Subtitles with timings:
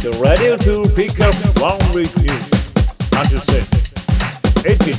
[0.00, 2.30] The radio to pick up one with you.
[3.18, 3.66] Understand?
[4.64, 4.94] 18.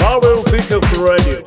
[0.00, 1.44] Marvel Pickup Radio.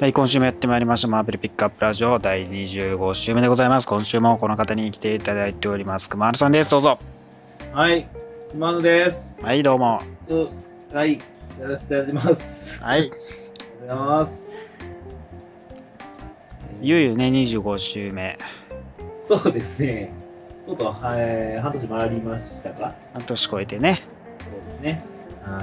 [0.00, 3.86] はい、今週もやってまいりました、マーベルピックアップラジオ第25週目でございます。
[3.86, 6.08] 今週もこの方に来ていただいております。
[6.08, 6.70] 熊丸さんです。
[6.70, 6.98] どうぞ。
[7.74, 8.08] はい、
[8.54, 9.44] 今野です。
[9.44, 10.00] はい、どうも。
[10.30, 10.48] う
[10.96, 11.20] はい、
[11.60, 12.82] やらせていただきます。
[12.82, 13.02] あはい。
[13.02, 13.26] りがとう
[13.80, 14.53] ございます。
[16.84, 18.38] いよいよね、25週目。
[19.22, 20.12] そうですね。
[20.66, 22.94] とうとう、はい、半年回りましたか？
[23.14, 24.02] 半年超えてね。
[24.38, 25.04] そうですね。
[25.46, 25.62] は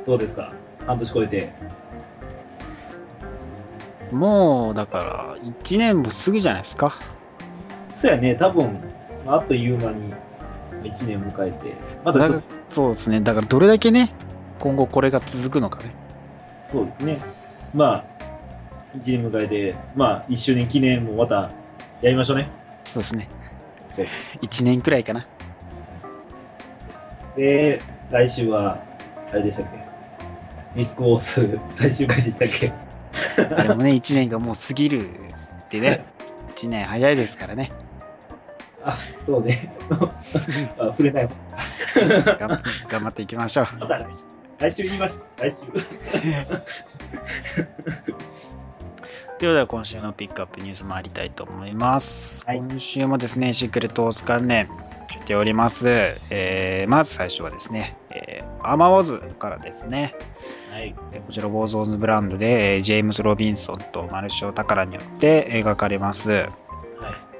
[0.00, 0.06] い。
[0.06, 0.54] どうですか？
[0.86, 1.52] 半年超えて。
[4.10, 6.94] もう、だから、1年もすぐじゃないですか。
[7.92, 8.78] そうやね、多分、
[9.26, 10.14] あっという間に
[10.82, 11.74] 1年迎えて、
[12.06, 13.20] またちょっと、そうですね。
[13.20, 14.14] だから、どれだけね、
[14.60, 15.90] 今後これが続くのかね。
[16.64, 17.18] そうですね。
[17.74, 18.13] まあ、
[18.94, 21.50] 1年迎えて、まあ、1周年記念もまた
[22.00, 22.48] やりましょうね。
[22.92, 23.28] そうですね。
[23.88, 24.06] そう。
[24.42, 25.26] 1年くらいかな。
[27.36, 28.78] で、来週は、
[29.32, 29.78] あれでしたっけ？
[30.76, 32.72] ディスクオース最終回でしたっけ？
[33.66, 35.10] でもね、1年がもう過ぎる
[35.66, 36.04] ってね。
[36.54, 37.72] 1年早いですからね。
[38.84, 39.72] あ、そうね。
[40.78, 41.28] あ触れない。
[42.38, 43.66] 頑張頑張っていきましょう。
[43.80, 44.24] また来週。
[44.58, 45.20] 来週言います。
[45.36, 45.64] 来週。
[49.38, 52.44] ということで今週のピックアップニュース参りたいと思います。
[52.46, 54.68] はい今週もですね、シークレットオース関連
[55.08, 55.88] 来ております。
[56.30, 60.14] えーまず最初はですね、えーアーマーウォーズからですね、
[60.70, 60.94] はい。
[61.12, 66.30] えーこちらウォーゾーンズブランドで、えージェームズ・ロビンソンとマルショー・タカラによって描かれます。
[66.30, 66.48] はい。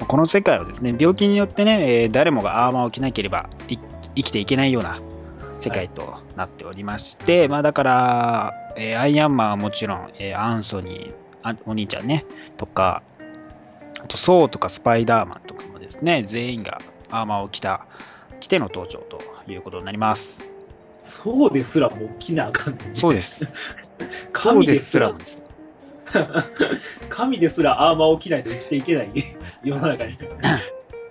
[0.06, 3.78] この世界はですね、病気によってね、えー誰もがアーマーを着なければい
[4.16, 5.00] 生きていけないような
[5.60, 12.24] 世界となっておりまして、まあだから、えーアイアンマンはもちろん、えーアンソニー、あお兄ちゃんね、
[12.56, 13.02] とか、
[14.02, 17.86] あとソーとかスパイダーマンとかもですね、全員がアーマーを着た、
[18.40, 20.42] 着ての登場ということになります。
[21.02, 23.46] そうですらもう着なあかんねんねそうです。
[24.32, 25.42] 神ですらです
[27.10, 29.10] 神ですらアーマーを着ないと生きていけない
[29.62, 30.16] 世の中に。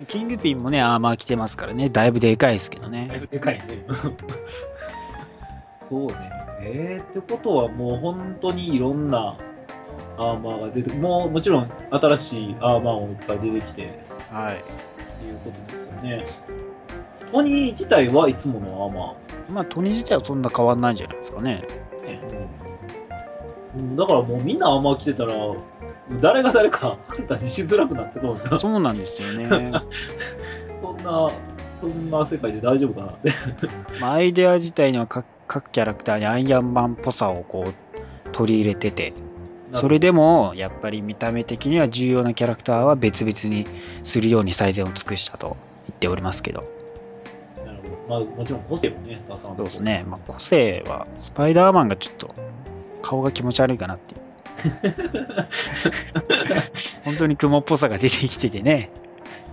[0.07, 3.19] キングピンもね、アーマー着てますからね、だいぶでかいですけどだいね。
[3.19, 3.86] ぶでかいね。
[5.75, 6.16] そうね。
[6.62, 9.38] えー、ってことはもう本当にいろんな
[10.18, 14.00] アーマーが出て、もうもちろん新しいアーマーもいっぱい出てきて、
[14.31, 14.56] はい。
[14.56, 14.57] っ
[15.19, 16.25] ていうことですよね。
[17.31, 19.16] トニー自体はいつものアーマ
[19.50, 21.66] まあ、トニー自体はそんな変わんないんじゃないですかね。
[22.06, 22.19] ー、ね
[23.75, 23.96] うん。
[23.96, 25.34] だからもうみんなアーマー着てたら、
[26.22, 28.59] 誰が誰か 判断しづらくなってくるんだ。
[28.59, 29.72] そうなんですよね。
[30.75, 31.31] そんな、
[31.75, 33.31] そんな世界で大丈夫かなって。
[34.00, 39.13] まあアイデア自体には各各キャラクターにアイアンマンっぽさをこう取り入れてて、
[39.73, 43.67] それでもやっぱり見た目的には重要なキャラクターは別々に
[44.03, 45.57] するように最善を尽くしたと
[45.88, 46.63] 言っておりますけど、
[47.66, 47.97] なるほど。
[48.07, 52.35] まあもちろん個性もね、そうですね、まあ、個性はスパイダーマンがちょっと
[53.01, 54.22] 顔が気持ち悪いかなっていう。
[57.03, 58.91] 本当に雲っぽさが出てきててね、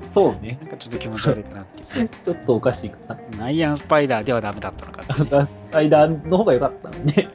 [0.03, 0.59] そうね。
[0.61, 2.09] なんかちょっと気持ち悪いかなっていう。
[2.21, 3.45] ちょっとおかしいかな。
[3.45, 7.29] アイアンスパイダーではダメだったのかね、 スパイダーの方が良かったのね。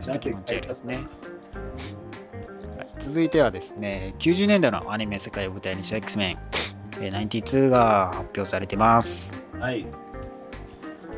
[0.00, 1.00] ちょっと気持ち悪いですね。
[1.54, 6.36] はい続いてはですね、90年代のアニメ世界を舞台にした X-Men、
[7.00, 9.34] えー92が発表されてます。
[9.58, 9.84] はい。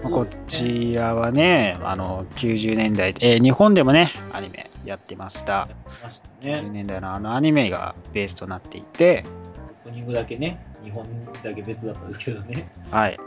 [0.03, 5.69] まあこちらはね、あの90年代、えー日本でもね、アニメやってました。
[6.03, 6.71] ました90ね。
[6.71, 9.25] 年代のあのアニメがベースとなっていて、
[9.85, 11.07] オープニングだけね、日本
[11.43, 12.71] だけ別だったんですけどね。
[12.91, 13.19] はい。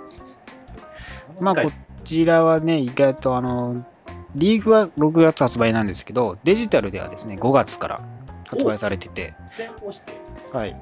[1.41, 1.71] まあこ
[2.03, 3.85] ちらはね、意外とあの、
[4.35, 8.01] リーグは6月発売なんですけど、デジタルではですね、5月から
[8.47, 9.33] 発売されてて。
[10.53, 10.75] はい。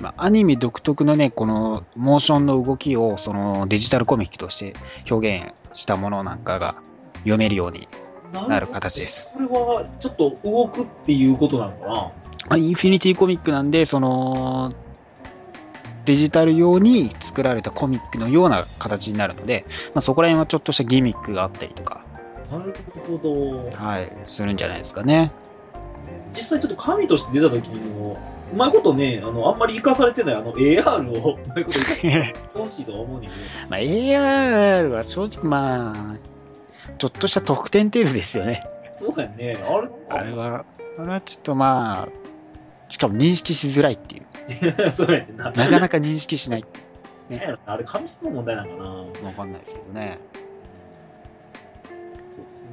[0.00, 4.74] まあ、アニメ独特のね、このモーションの動きをそのデジタルコミックとして
[5.10, 6.76] 表現したものなんかが
[7.18, 7.88] 読めるように
[8.48, 9.32] なる形です。
[9.34, 11.92] それはちょっと動くっていうことなのかな？
[11.94, 12.12] ま
[12.50, 14.72] あ、インフィニティコミックなんで、その
[16.04, 22.11] デジタル用に作られたコミックのような形になるので、まあ、そこら辺はちょっとしたギミックがあったりとか、な
[22.58, 22.74] る
[23.06, 23.70] ほど。
[23.76, 25.32] はい、するんじゃないですかね。
[26.34, 28.18] 実際ちょっと神として出た時にも、
[28.52, 33.22] うまいことね、あの、あんまり活かされてないあの AR をうまいこと活かしてほしいとは思う。
[33.68, 36.16] まあ、AR は正直まあ、
[36.98, 38.64] ちょっとした得点程度ですよね。
[38.96, 39.56] そうやんね。
[39.56, 40.64] あれあれは、
[40.98, 42.08] あれはちょっとまあ、
[42.88, 44.26] しかも認識しづらいっていう。
[44.92, 45.50] そうやな。
[45.50, 46.64] なかなか認識しない。
[47.30, 49.28] なんやろあれ、紙質の問題なのかな。
[49.28, 50.18] わかんないですけどね。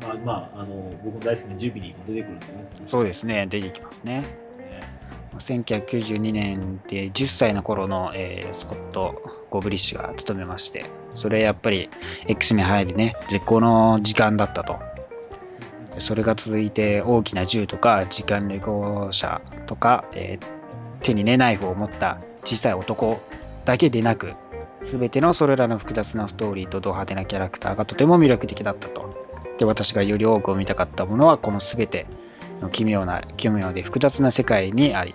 [0.01, 2.69] まあ、まあ、あの、僕の大好きなジュビリーも出てくるんでね。
[2.85, 4.21] そうですね、出てきますね。
[4.21, 4.25] ね
[5.37, 10.85] 1992年で10歳の頃の、えースコット・ゴブリッシュが務めまして、
[11.15, 11.89] それやっぱり
[12.27, 14.79] X に入るね、絶好の時間だったと。
[15.93, 20.59] でそれが続いて大きな銃とか時間旅行者とか、えー
[21.01, 23.21] 手にねナイフを持った小さい男
[23.65, 24.33] だけでなく
[24.83, 29.08] 全てのそれらの複雑なストーリーとド派手なキャラクターがとても魅力的だったと
[29.59, 32.07] で私がより多く見たかったものはこの全て
[32.61, 35.13] の奇妙な奇妙で複雑な世界にあり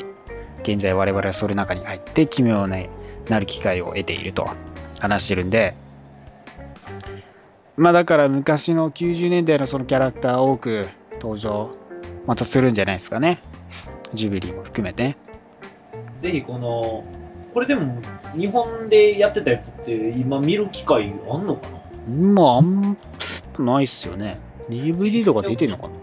[0.62, 2.78] 現在我々はそれ中に入って奇妙な
[3.28, 4.48] なる機会を得ていると
[5.00, 5.74] 話してるんで
[7.76, 11.74] まあだから昔の90年代のそのキャラクター多く登場
[12.26, 13.40] またするんじゃないですかね。
[14.14, 15.16] ジュビリーも含めて。
[16.20, 17.04] ぜひこの、
[17.52, 18.00] これでも
[18.36, 21.78] 日本でやってたやつって今見る機会あんのかな？
[22.16, 22.96] まああんま
[23.62, 24.38] ないっすよね。
[24.68, 25.94] DVD とか出てんのかな？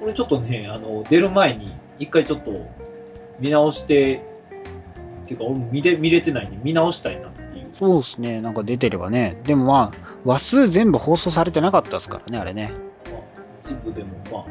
[0.00, 2.52] これちょっとね、あの、出る前に一回ちょっと
[3.40, 4.22] 見直して、
[5.24, 7.66] っていうか俺見れ見れてないんで見直したいなっていう。
[7.76, 8.40] そうですね。
[8.40, 9.40] なんか出てればね。
[9.44, 12.72] でもまあ話数全部放送されてなかったですからねあれね。
[13.10, 13.20] まあ、
[13.58, 14.44] 一部でもまあ、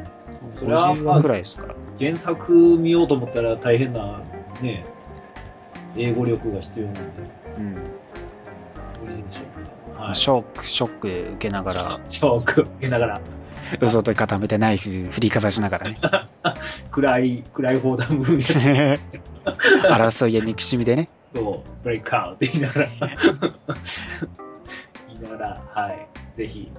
[0.50, 1.74] それは50話くらいですから。
[1.98, 4.20] 原作見ようと思ったら大変な、
[4.60, 4.84] ね、
[5.96, 7.00] 英語力が必要なんで、
[7.56, 7.64] うん。
[7.72, 7.78] 無
[9.16, 9.40] 理でしょ。
[9.40, 9.44] う。
[9.96, 10.14] はい。
[10.14, 12.00] ショックショック受けながら。
[12.06, 13.20] ショック受けながら、
[13.80, 15.98] 嘘と固めてナイフ振りかざしながらね。
[16.90, 18.98] 暗い、暗い砲弾ムービー
[19.90, 21.08] 争いや憎しみでね。
[21.34, 22.88] そう、ブレイクアウト言いながら、
[25.08, 26.70] 言いながら、はい、ぜひ、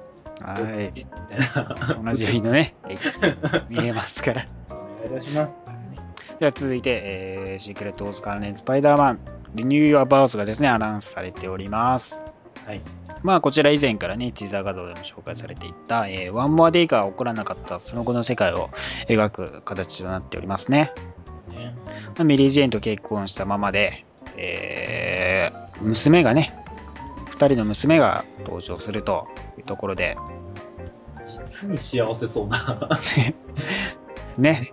[0.42, 0.64] はい。
[0.96, 1.40] みたい
[1.88, 2.76] な、おなじみのね。
[3.70, 4.48] 見えますから。
[4.70, 5.58] お願いいたします。
[6.40, 9.20] では続いて、えー Secret Wars 関連スパイダーマン、
[9.56, 12.24] Renew Your Vows がですね、アナウンスされております。
[12.66, 12.82] はい。
[13.24, 18.70] まあ、こちら以前からね、ティザー画像でも紹介されていた、えー One More Day が起こらなかったその後の世界を
[19.10, 20.94] 描く形となっておりますね。
[21.50, 21.76] ね
[22.16, 24.06] まあメリー・ジェーンと結婚したままで、
[24.38, 26.54] えー娘がね、
[27.32, 29.28] 2人の娘が登場すると
[29.58, 30.18] いうところで、
[31.24, 32.90] 実に幸せそうな。
[34.38, 34.72] ね、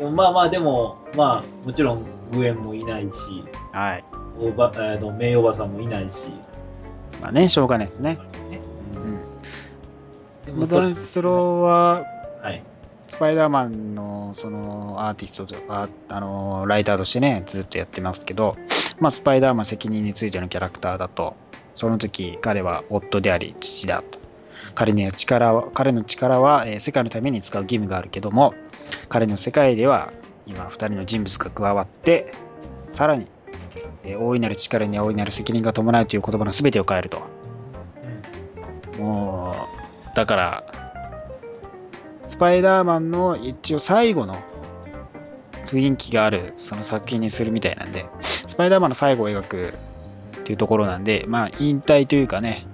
[0.00, 4.04] まあまあ、でも、まあ、もちろん、グエンもいないし、はい。
[4.40, 6.26] おば、あの、メイおばさんもいないし、
[7.20, 8.18] まあね、しょうがないですね。
[8.50, 8.60] ね
[8.96, 9.20] うん。
[10.46, 12.04] でモそれスローは、
[12.42, 12.62] はい。
[13.08, 18.56] スパイダーマンのそのアーティストとか、あのライターとしてね、ずっとやってますけど、
[18.98, 21.36] まあ、スパイダーマン責任についてのキャラクターだと、
[21.76, 24.18] その時彼は夫であり父だと。
[24.74, 28.54] 彼には力は彼の力は、えー世界のために使う義務があるけども、
[29.08, 30.12] 彼の世界では
[30.46, 32.32] 今2人の人物が加わって、
[32.92, 33.26] さらに、
[34.04, 37.22] えー大いなる力には大いなる責任が伴うという言葉の全てを変えると。
[38.98, 39.54] も
[40.12, 40.64] う、だから、
[42.26, 44.36] スパイダーマンの一応最後の
[45.66, 49.74] 雰囲気があるその作品にするみたいなんで、スパイダーマンの最後を描く
[50.40, 52.66] っていうところなんで、まあ引退というかね、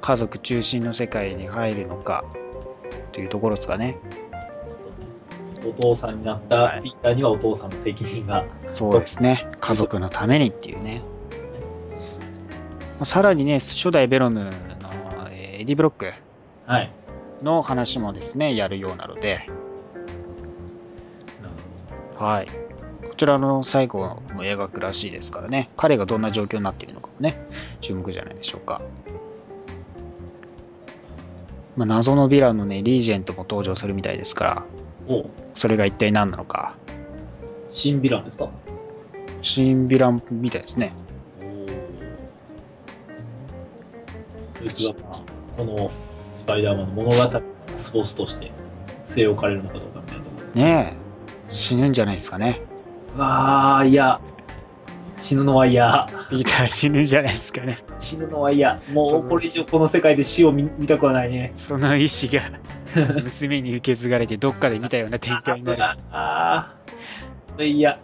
[0.00, 2.24] 家族中心の世界に入るのか
[3.12, 3.98] というところですかね。
[5.64, 8.44] お父さんになったピーターにはお父さんの責任が。
[8.72, 9.46] そうですね。
[9.60, 11.02] 家族のためにっていうね。
[13.04, 14.50] さらにね、初代ベロムの
[15.30, 16.12] えーエディ・ブロック
[16.66, 16.90] はい。
[17.42, 19.48] の話もですね、やるようなので、
[22.18, 22.46] はい。
[23.08, 24.00] こちらの最後
[24.34, 27.44] も描くらしいですからね、彼がどんな状況になっているのかもね、
[27.80, 28.80] 注目じゃないでしょうか。
[31.76, 34.64] まあ、謎のヴィランのね、リージェントも登場するみたいですから、
[35.08, 35.24] お
[35.54, 36.74] それが一体何なのか、
[37.70, 38.50] 新ヴィランですか？
[39.42, 40.94] 新ヴィランみたいですね。
[44.58, 45.22] そいつが、まあ
[45.56, 45.90] この
[46.32, 47.42] スパイダーマンの物語の
[47.76, 48.50] スポーツとして
[49.04, 50.24] 据え置かれるのかどうかみたいな。
[50.54, 50.96] ね
[51.48, 52.62] え、死ぬんじゃないですかね。
[53.16, 54.20] うわあ、いや。
[55.20, 56.08] 死ぬのは嫌。
[56.30, 57.78] ピーター死ぬんじゃないですかね。
[57.98, 58.80] 死ぬのは嫌。
[58.92, 61.52] もうこれ以上この世界で死を見見たくはないね。
[61.56, 62.40] その意志が
[63.22, 65.82] 娘に受け継がれて、どっかで見たような展開になる。
[65.82, 66.74] ああ。
[67.52, 67.98] それ嫌。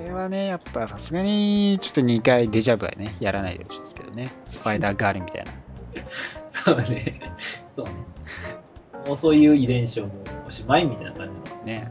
[0.00, 4.30] これはね、やっぱさすがにちょっと2回デジャブはね、やらないでほしいですけどね。
[4.42, 5.52] スパイダーガールみたいな。
[6.48, 7.20] そうね。
[7.70, 7.92] そうね。
[9.06, 11.90] もうそういう遺伝子をもうおしまいみたいな感じのね。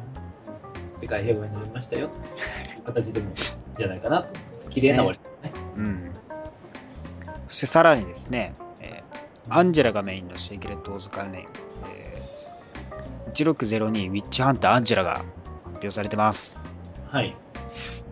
[0.99, 2.09] 世界平和になりましたよ。
[2.85, 3.27] 形でも
[3.75, 4.33] じゃないかなと。
[4.69, 5.61] 綺麗な終わりですね。
[5.77, 6.11] うん。
[7.47, 9.19] そしてさらにですね、えー
[9.51, 15.25] アンジェラがメインのシークレット・オーズ関連、えー1602ウィッチハンターアンジェラが発
[15.73, 16.57] 表されてます。
[17.07, 17.35] はい。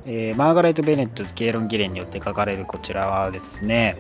[0.08, 3.98] えーマーガレット・ベネットとケイロン・ギレンによって書かれるこちらはですね、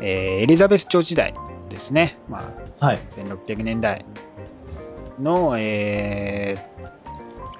[0.00, 1.34] えーエリザベス朝時代
[1.68, 2.40] ですね、ま
[2.80, 2.98] あ、はい。
[2.98, 4.04] 1600年代
[5.20, 6.90] の、えー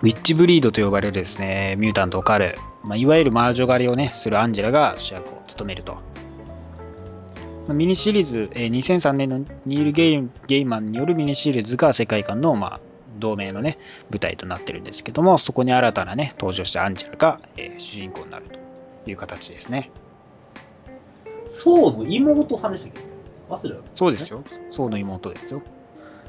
[0.02, 5.92] ウィッチブリードと呼ばれるですね、ミュータントを狩る、まあ、いわゆる魔女狩りをね、するアンジェラが主役を務めると。
[5.94, 6.00] ま
[7.68, 12.80] あミニシリーズ、えー2003年のニールゲイマンによるミニシリーズが世界観の、まあ、
[13.20, 13.78] 同盟のね、
[14.10, 18.46] 舞台となってるんですけども、そこに新たなね、登場したアンジェラが、えー主人公になる
[19.04, 19.90] という形ですね。
[21.46, 23.00] そうの妹さんでしたっけ？
[23.48, 24.42] 忘れたそうですよ。
[24.70, 25.62] ソウの妹ですよ。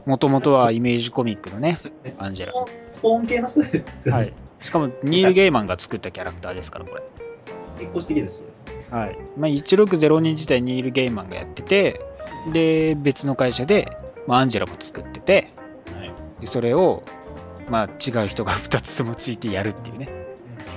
[0.06, 1.78] もともとはイメージコミックのね、
[2.18, 2.54] アンジェラ
[2.88, 4.22] スポーン系の人ですよね。
[4.22, 4.34] はい。
[4.58, 7.04] しかも、ニール・ゲイマンが作ったキャラクターですから、これ。
[7.80, 8.46] 結婚してきですよ。
[8.90, 9.18] はい。
[9.38, 12.02] まあ、1602自体ニール・ゲイマンがやってて、
[12.52, 13.96] で、別の会社で、
[14.26, 15.54] まあ、アンジェラも作ってて、
[16.48, 17.04] それを、
[17.70, 20.10] まあ、違う人が2つともついてやるっていうね。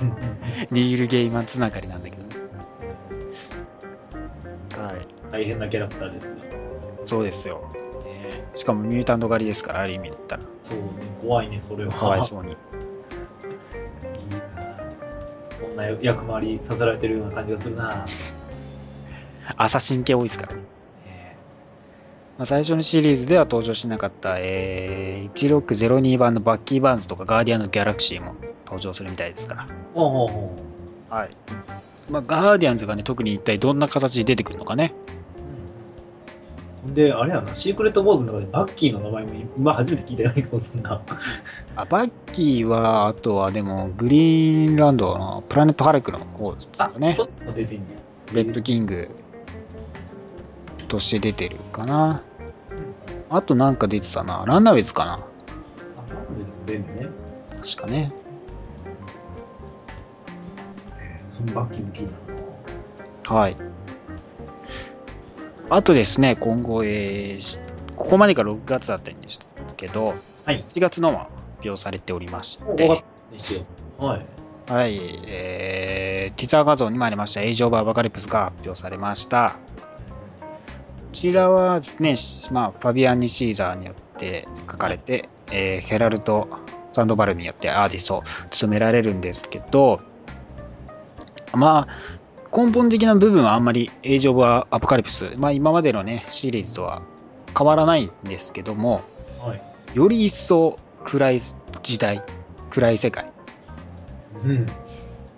[0.71, 2.29] ニール・ゲイマンつながりなんだけどね。
[4.77, 5.07] はい。
[5.31, 6.43] 大変なキャラクターですが。
[6.43, 6.55] ね
[7.05, 7.71] そうですよ。
[8.55, 10.43] しかもミュータント狩りですから、ある意味で言ったら。
[10.63, 10.83] そうね、
[11.21, 11.91] 怖いね、それは。
[11.91, 12.51] かわいそうに。
[12.51, 12.57] いい
[14.29, 14.37] な
[15.27, 18.05] ちょっとそんな役回りさせられてるような感じがするな。
[19.57, 20.61] アサシン系多いですからね。
[20.61, 20.67] ね
[22.37, 29.67] まあ、最初のシリーズでは登場しなかった、えー、1602版のバッキー・バーンズとかガーディアンズ・ギャラクシーも登場するみたいですから。
[29.93, 30.55] ほうほうほ
[31.09, 31.29] はい。
[32.09, 34.93] まあ、ガーディアンズがね、特に一体どんな形で出てくるのかね。
[36.83, 36.87] う。
[36.87, 41.01] ほんで、あれやな、 Secret Wars の中でバッキーの名前も今初めて聞いたような気がするな。
[41.77, 47.23] あバッキーは、あとはでも、グリーンランドの Planet Hulk の方ですあか、ねこ。
[47.23, 47.85] っちも出てんね
[48.33, 49.07] レッドキング
[50.85, 52.21] として出てるかな。
[53.29, 54.43] あとなんか出てたな。
[54.45, 55.13] Runaways かな。
[55.13, 55.19] あ、
[56.65, 57.09] 出てんね。
[57.61, 58.13] 確かね。
[61.29, 62.09] そのバッキーも気に
[63.27, 63.33] な。
[63.35, 63.57] はい。
[65.69, 67.59] あとですね、今後、えーし
[67.95, 69.39] ここまでが6月だったんです
[69.77, 70.13] けど、
[70.45, 71.23] はい7月のは
[71.57, 72.87] 発表されておりまして。
[73.97, 74.25] はい。
[74.67, 79.57] はい、えー、ティザー画像にもありました、エイジ・オブ・アバカリプスが発表されました。
[81.15, 82.15] こちらはですね、
[82.51, 86.49] まあ、ファビアンニ・シーザーによって書かれて、えーヘラルト・
[86.91, 90.01] サンドバルによってアーティストを務められるんですけど、
[91.53, 97.01] まあ、根本的な部分はあんまりエイジ・オブ・アポカリプス、まあ、今までのね、シリーズとは
[97.57, 99.01] 変わらないんですけども、
[99.39, 99.97] はい。
[99.97, 102.25] より一層暗い時代、
[102.71, 103.31] 暗い世界。
[104.43, 104.65] うん。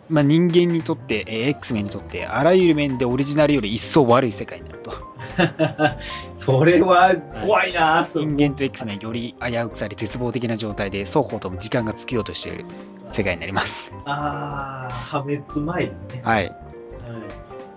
[0.10, 5.98] まあ、人間にとって、えー X メンにとって、あらゆる面でオリジナルより一層悪い世界になると。
[6.00, 12.66] それは怖いな、そ人間と X メンより危うくされ絶望的な状態で双方とも時間が尽きようとしている
[13.12, 13.92] 世界になります。
[14.06, 16.22] ああ、破滅前ですね。
[16.24, 16.46] はい。
[16.48, 16.54] は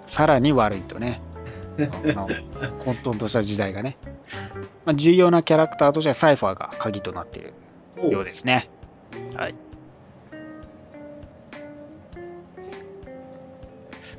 [0.06, 1.20] さらに悪いとね。
[1.80, 3.96] 混沌とした時代がね。
[4.84, 7.54] まあ、重要なキャラクターとしてはサイファーが鍵となっている
[8.02, 8.10] い。
[8.10, 8.68] ようですね。
[9.34, 9.54] はい。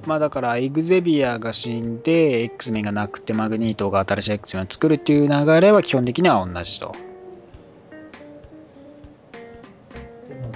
[0.05, 6.95] まあだから、エグゼビアが死んで、X メンがなくて、マグニートが新しい X メンを作るっていう流れは基本的には同じと。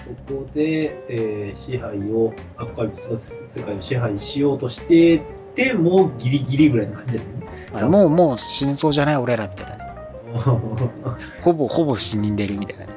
[0.03, 5.21] そこで、えー支配を、アポカリプスが世界を支配しようとして
[5.53, 7.23] て、もうギリギリぐらいの感じだ
[7.79, 7.87] よね。
[7.87, 9.85] もう、もう死にそうじゃない俺らみたいなね。
[11.43, 12.93] ほぼ、ほぼ死んでるみたいなね、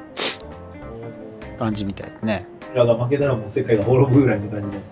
[1.57, 2.45] 感じみたいですね。
[2.73, 4.83] らが負けたらもう世界が滅ぶぐらいの感じで。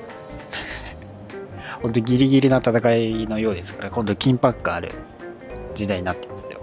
[1.81, 4.91] 本当ギリギリな戦いのようですから、今度緊迫感ある
[5.75, 6.62] 時代になってますよ。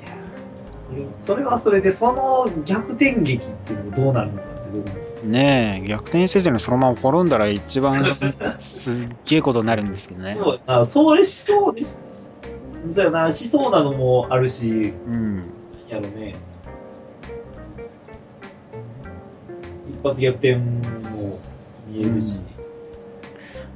[0.00, 5.30] いやーそれはそれで、その逆転劇っていうのがどうなるのかって部分。
[5.30, 10.34] ねえ、逆転せずにそのまま滅んだら一番すすっげえことになるんですけどね。
[10.34, 12.32] そうあそうしそうです。
[12.92, 15.44] そうやな、しそうなのもあるし、うん。
[15.88, 16.34] やろね。
[19.88, 21.38] 一発逆転も
[21.94, 22.40] 見えるし。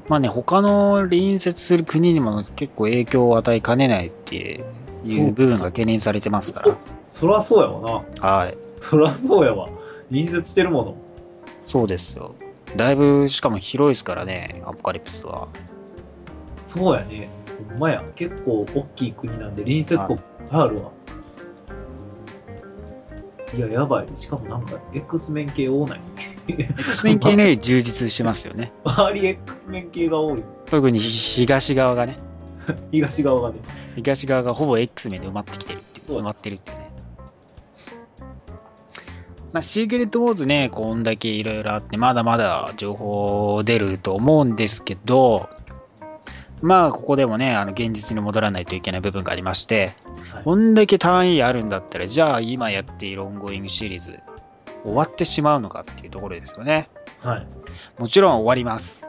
[0.08, 4.64] まあね、他の隣接する国にも結構影響を与えかねないって
[5.04, 6.76] いう部分が懸念されてますから。
[7.08, 8.26] そらそうやわな。
[8.26, 8.56] はい。
[8.78, 9.68] そらそうやわ。
[10.08, 10.96] 隣接してるもの。
[11.66, 12.34] そうですよ。
[12.76, 15.48] だいぶ、しかも広いですからね、アポカリプスは。
[16.62, 17.28] そうやね。
[17.70, 18.02] ほんまや。
[18.14, 20.18] 結構大きい国なんで隣接国
[20.50, 20.90] あるわ。
[20.90, 20.97] い
[23.56, 24.08] や、やばい。
[24.16, 26.00] しかもなんか X メン系多ない
[26.48, 28.72] X メン系ね、 充実してますよね。
[28.84, 30.42] 周り X メン系が多い。
[30.66, 32.18] 特に東側がね、
[32.90, 33.60] 東側がね。
[33.96, 36.88] 東側がほぼ X 面で埋まってきてるっていう埋まってるっていうね。
[39.52, 45.48] まあ、シークレットウォーズね、こんだけいろいろあって、まだまだ情報出ると思うんですけど、
[46.62, 49.92] まあ、ここでもね、あの現実に戻らないといけない部分がありまして、
[50.32, 54.20] はいこんだけタイインあるんだったら、じゃあ今やっているオンゴーイングシリーズ、
[54.84, 56.88] 終わってしまうのかっていうところですよね。
[57.20, 57.46] はい。
[57.98, 59.06] もちろん終わります。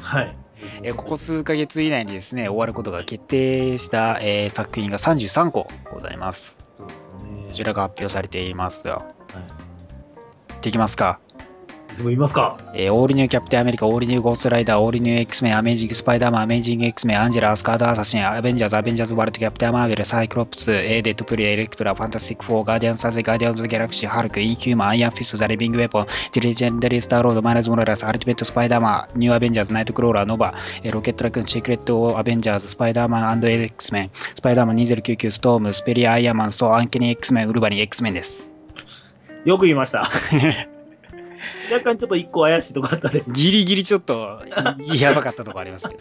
[0.00, 0.36] はい。
[0.82, 6.56] えーここ数ヶ月以内にですね、終わることが決定した、えー作品が33個ございます。
[6.76, 7.44] そうですよね。
[7.48, 8.94] こちらが発表されていますよ。
[9.32, 10.62] はい。
[10.62, 11.18] できますか？
[11.92, 12.56] すぐ言いますか？
[12.74, 38.52] えーオールニューキャプテンアメリカ、オールニューゴーストライダー、オールニュー X メン、アメージングスパイダーマン、アメージング X メン、アンジェラ、アスガーズ・アサシン、アベンジャーズ、アベンジャーズワールド、キャプテンマーベル、サイクロプス、えーデッドプール、エレクトラ、ファンタスティック4、ガーディアンズ・ガーディアンズ・オブ・ギャラクシー、ハルク、インヒューマン、アイアンフィスト、ザ・リビング・ウェポン、ジレジェンダリー・スター・ロード、マイナズ・モララス、アルティメット・スパイダーマン、ニュー・アベンジャーズ、ナイト・クローラー、ノバ、えーロケット・ラクーン、シークレット・アベンジャーズ、スパイダーマン &X メン、スパイダーマン2099、ストーム、スペリア・アイアンマン、ソー、アンケニー X メン、ウルバリン X メンです。
[39.44, 40.08] よく言いました。
[41.72, 43.22] 若干ちょっと一個怪しいとこあったで。
[43.28, 44.42] ギリギリちょっと
[44.80, 46.00] いやばかったとこありますけど。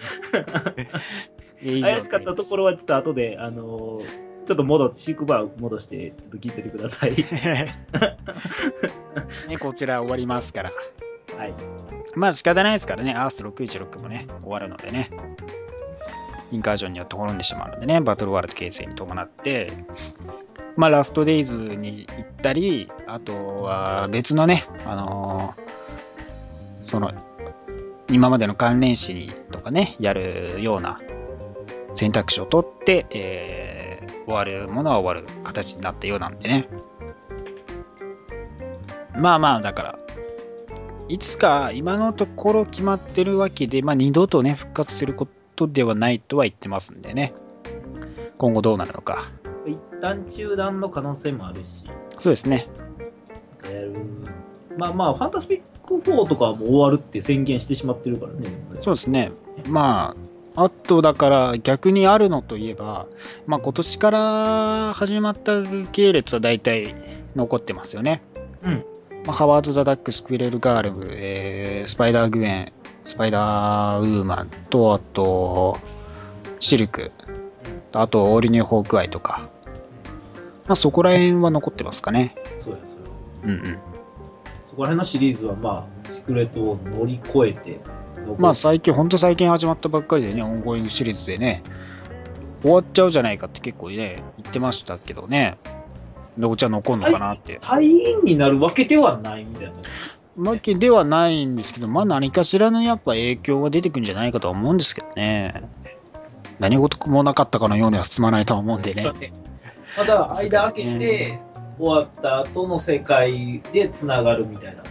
[1.82, 7.14] 怪しかったところはちょっと後で、あのーちょっと戻って、シークバー戻して、ちょっと聞いててください。
[9.48, 10.72] ね、こちら終わりますから。
[11.38, 11.54] はい。
[12.16, 15.12] まあ仕方ないですからね、アース616もね、終わるのでね。
[16.52, 19.72] インカージョンによって滅んでしまうのでね、バトルワールド形成に伴って、
[20.76, 25.70] まあラストデイズに行ったり、あとは別のね、あのー
[26.82, 27.12] その、
[28.10, 31.00] 今までの関連誌とかね、やるような
[31.94, 33.90] 選択肢を取って、えー
[34.30, 36.70] 終わるものは終わる形になったようなんでね。
[39.18, 40.00] まあまあ、だから、
[41.08, 47.34] いつか今のところ決まってるわけで、まあ、二度とね、復活することではないとは言ってますんでね。
[48.38, 49.32] 今後どうなるのか。
[49.66, 51.84] 一旦中断の可能性もあるし、
[52.18, 52.68] そうですね。
[54.78, 58.48] まあまあ、ファンタスピック4とかはもう終わるって宣言してしまってるからね。
[58.82, 59.32] そうですね。
[59.68, 60.16] ま
[60.56, 63.06] あ、あとだから逆にあるのといえば、
[63.46, 66.96] まあ今年から始まった系列は大体
[67.36, 68.22] 残ってますよね。
[68.64, 68.86] うん。
[69.26, 72.72] まあ、ハワード・ザ・ダック、スクイレル・ガール、えースパイダー・グエン、
[73.04, 75.78] スパイダー・ウーマンと、あと、
[76.60, 77.12] シルク、
[77.94, 79.50] あと、オールニュー・ホークアイとか、
[80.70, 82.36] まあそこら辺は残ってますかね。
[82.60, 83.56] そうや、そうや。
[83.56, 83.78] うんうん。
[84.68, 87.80] そこら辺のシリーズはまあ、シークレットを乗り越えて、
[88.38, 91.64] まあ最近、ほんと最近始まったばっかりでね、オンゴーイングシリーズでね、
[92.62, 95.58] 終わっちゃうじゃないかって結構ね、言ってましたけどね、
[96.38, 97.58] どうちゃん残んのかなって。
[97.58, 99.68] 退院になるわけではないみたい
[100.38, 100.52] な。
[100.52, 105.64] わけではないんですけど、まあ何かしらのやっぱ影響が出てくるんじゃないかとは思うんですけどね。
[106.60, 109.12] 何事もなかったかのようには進まないとは思うんでね。
[110.00, 111.40] まだ間開けて、
[111.78, 114.84] 終わった後の世界でつながるみたいな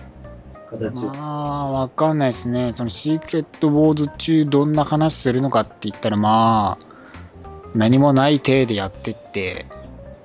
[0.66, 1.09] 形を。
[1.09, 2.73] まあ、わかんないですね。
[2.77, 9.66] そのシークレット・ウォーズ中どんな話するのかって言ったら、まあ、何もない体でやってって、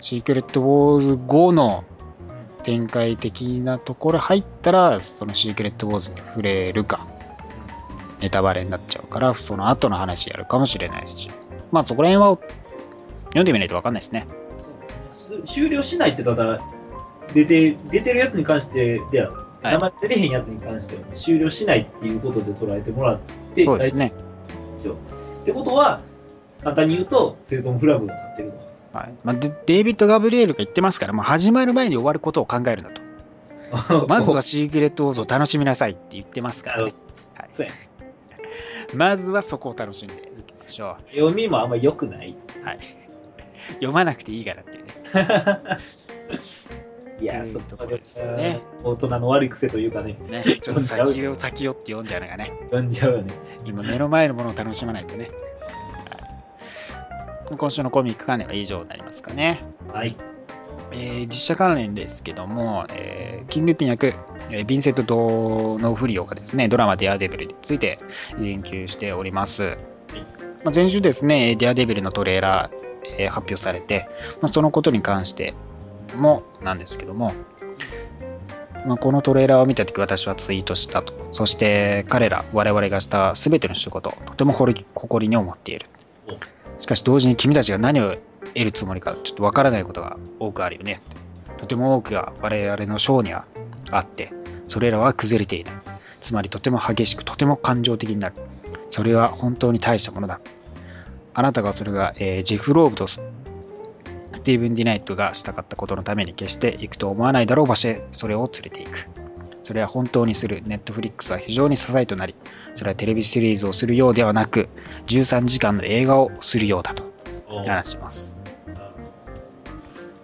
[0.02, 1.86] シークレット・ウォーズ後の
[2.64, 7.08] 展開的なところ入ったら、そのシークレット・ウォーズに触れるか、
[8.20, 11.30] ネタバレになっちゃうから、その後の話やるかもしれないし、
[11.72, 12.38] まあそこら辺は
[13.28, 14.28] 読んでみないとわかんないですね。
[15.46, 16.60] 終了しないってただ、
[17.34, 23.20] 出て、出てるやつに関してでは、はい名前出てへんやつに関しては、終了しないっていうことで捉えてもらっ
[23.56, 24.12] て、そうですね。
[25.44, 26.02] ってことは、
[26.62, 28.56] 簡単に言うと、生存フラグになってるの。
[28.94, 33.02] はいまあ、でデイビッド・ガブリエルが言ってますから、もう始まる前に終わることを考えるんだと。
[34.08, 36.94] まずはシークレット・ウォーズを楽しみなさいって言ってますからね。
[37.36, 37.68] はい、
[38.94, 42.36] まずはそこを楽しんでいきましょ読みもあんま良くない。
[42.62, 42.66] う。
[42.66, 42.80] はい、
[43.76, 44.83] 読まなくていいからって
[47.20, 53.34] いや、そうところですよね大人の悪い癖というかね、ねちょっと先を先をって読んじゃうのがね、読んじゃうよね。
[53.66, 55.30] 今目の前のものを楽しまないとね。
[57.46, 59.64] はい、今週のコミック関連は以上になりますかね。
[59.92, 60.18] はい。
[60.92, 68.00] えー実写関連ですけども、えーキングピン役、えーヴィンセント・ドノフリオがですね、ドラマデアデビルについて
[68.40, 69.78] 言及しております。
[70.64, 74.08] まあ、前週ですね、デアデビルのトレーラー、えー発表されて、
[74.42, 75.54] まあ、そのことに関して
[76.16, 77.34] もなんですけども、
[78.86, 81.14] まあ、このトレーラーを見たとき私はツイートしたと。
[81.32, 85.88] そして彼ら、我々がした全ての仕事、とても誇り誇りに思っている。
[86.80, 88.16] しかし同時に君たちが何を
[88.54, 91.00] 得るつもりかちょっとわからないことが多くあるよね。
[91.58, 93.46] とても多くが我々の章には
[93.92, 94.34] あって、
[94.68, 95.74] それらは崩れていない。
[96.20, 98.36] つまりとても激しく、とても感情的になる。
[98.90, 100.40] それは本当に大したものだ。
[101.34, 103.22] あなたがそれが、えージェフ・ローブとス
[104.34, 109.08] スティーブン・ディナイトがしたかったことのために決して行くと思わないだろう場所へそれを連れていく。
[109.64, 110.62] それは本当にする。
[110.66, 112.36] ネットフリックスは非常に支えとなり、
[112.76, 114.68] それはテレビシリーズをするようではなく、
[115.08, 117.04] 13時間の映画をするようだと
[117.48, 118.42] 話します。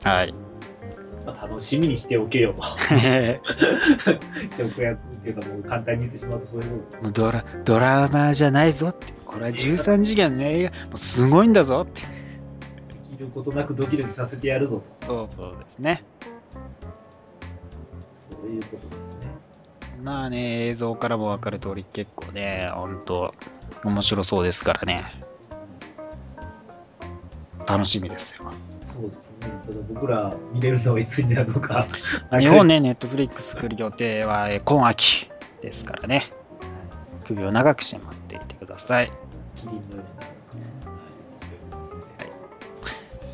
[0.03, 0.33] はい。
[1.25, 2.61] まあ、楽しみにしておけよと。
[4.57, 9.13] 直訳っていうかもう簡単に言ってしまうとそういうこもうドラドラマじゃないぞって。
[9.25, 12.01] これは13時間の映画、もうすごいんだぞって。
[12.01, 12.07] と。
[13.11, 15.05] 生きることなくドキドキさせてやるぞと。
[15.05, 16.03] そうそうですね。
[18.13, 19.27] そういうことですね。
[20.01, 23.33] まあね、映像からも分かる通り、結構ね、本当
[23.83, 25.21] 面白そうですからね。
[27.67, 28.51] 楽しみですよ。
[28.99, 29.35] そうですね。
[29.65, 31.87] ただ僕ら見れるのはいつになるのか。
[32.37, 35.29] 日本ね、ネットフリックス来る予定はえー今秋
[35.61, 36.31] ですからね、
[37.25, 39.11] 首を長くして待っていてください。
[39.55, 40.03] キリンのよ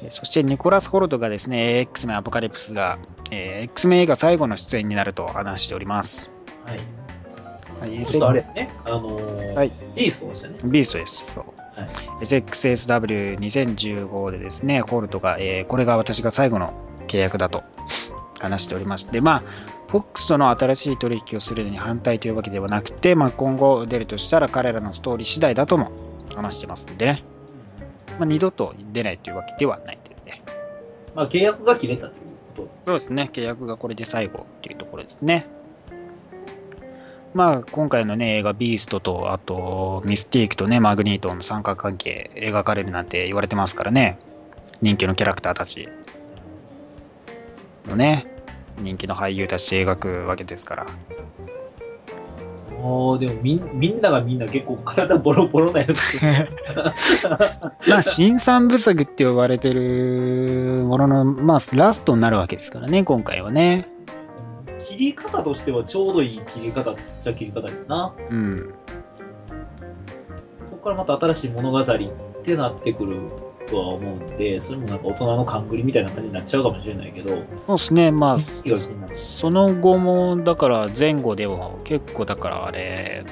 [0.01, 2.99] うにそしてニコラス・ホルトがですね、X メンアポカリプスが、
[3.31, 6.29] えー X メン映画最後の出演になると話しております。
[6.63, 6.79] はい。
[7.79, 10.59] はいちょっとあれね、あのー、はいビーストでしたね。
[10.63, 11.33] ビーストです。
[11.33, 11.45] そう
[11.79, 11.89] はい
[12.21, 16.73] SXSW2015 でですね、ホルトが、えーこれが私が最後の
[17.07, 17.63] 契約だと
[18.39, 19.43] 話しておりまして、まあ、
[19.87, 25.91] FOX との新しい取引をするのに反対というわけではなくて、まあ、今後出るとしたら彼らのストーリー次第だとも
[26.35, 27.23] 話してますんでね、
[28.19, 30.43] まあ、二度と出ないというわけではないというね。
[31.13, 32.21] まあ、契約が切れたという
[32.55, 35.47] こそうですね、契約がこれで最後っていうところですね。
[37.35, 44.17] まあ、今回のね、映画、ビーストと、あと、ミスティークとね、マグニートの三角関係描かれるなんて言われてますからね。
[44.81, 45.89] 人気のキャラクターたち
[47.89, 48.25] のね、
[48.79, 50.85] 人気の俳優たち描くわけですから。
[52.69, 52.75] と。
[52.81, 56.21] もう、でもみんみんながみんな結構体ボロボロなやつ。
[57.89, 63.89] まあ、新三部作って呼ばれてるものの、まあ、ラストになるわけですからね、今回はね。
[64.95, 68.13] 切り方としてはちょうどいい切り方っちゃ切り方やな。
[68.29, 68.73] うん。
[70.69, 71.85] ここからまた新しい物語っ
[72.43, 73.17] てなってくる
[73.67, 77.29] とは思うんで、それもなんか大人の勘繰りみたいな感じになっちゃうかもしれないけど、
[77.67, 83.25] そうですね、まあ、その後も、だから前後では結構だからあれ、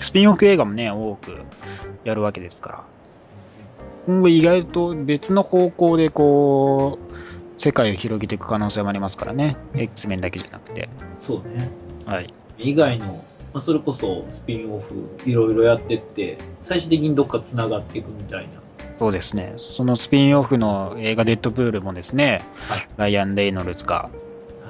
[0.00, 1.36] スピンオフ映画もね、多く
[2.04, 2.84] やるわけですから。
[4.06, 7.09] 今後意外と別の方向でこう、
[7.60, 9.54] 世界を広げていく可能性もありますからね。
[9.74, 10.88] X メンだけじゃなくて。
[11.18, 11.68] そうね。
[12.06, 12.26] はい。
[12.56, 14.94] 以外の、まあ、それこそスピンオフ
[15.26, 18.54] いろいろやってって、最終的にどっか繋がっていくみたいな。
[18.98, 19.56] そうですね。
[19.58, 24.10] そのスピンオフの映画デッドプールもですね、はいライアン・レイノルズが、は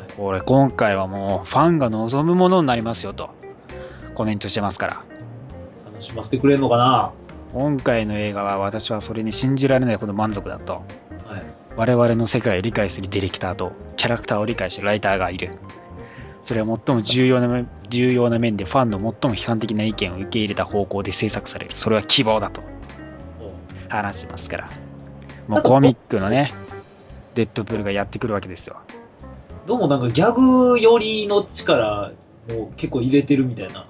[0.08, 3.30] いこれ今回はもうファンが望むものになりますよと
[4.16, 5.04] コメントしてますから。
[5.86, 7.12] 楽しませてくれるのかな
[7.52, 10.82] 今回の映画は私はそれに信じられないほど満足だと。
[11.80, 11.90] はい。
[11.90, 15.58] 我々の世界を理解するディレクターとキャラクターを理解するライターがいる。
[16.44, 21.76] それは最も重要な面重要な面でファンの最も批判的な意見を受け入れた方向で制作される。
[21.76, 22.62] それは希望だと
[23.88, 24.68] 話してますから。
[25.48, 26.52] もうコミックのね、
[27.34, 28.76] デッドプールがやってくるわけですよ。
[29.66, 32.12] どうもなんかギャグ寄りの力
[32.48, 33.86] も結構入れてるみたいな。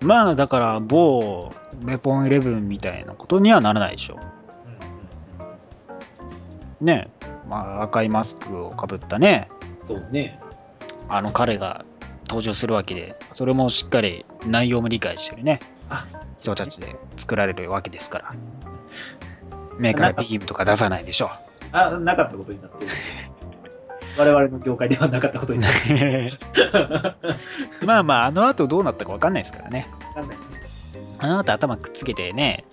[0.00, 4.41] まあだから某メポン11みたいなことにはならないでしょう。
[6.82, 7.08] ね。
[7.48, 9.48] まあ赤いマスクをかぶったね、
[9.86, 10.38] そうね。
[11.08, 11.84] あの彼が
[12.28, 16.06] 登場するわけで、それもしっかり内容も理解してるね、あ
[16.40, 18.34] 人たちで作られるわけですから。
[19.78, 21.30] 目からビームとか出さないでしょ。
[21.72, 22.90] あ、なかったことになってる。
[24.18, 26.30] 我々の業界ではなかったことになってる。
[27.86, 29.88] まあまあ、あの後どうなったか分かんないですからね。
[30.14, 30.42] わかんないね
[31.18, 32.64] あの後頭くっつけてね、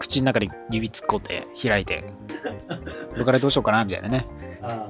[0.00, 2.02] 口の中に指突っ込んで開いて、
[3.12, 4.26] これからどうしようかなみたいなね。
[4.62, 4.88] あ。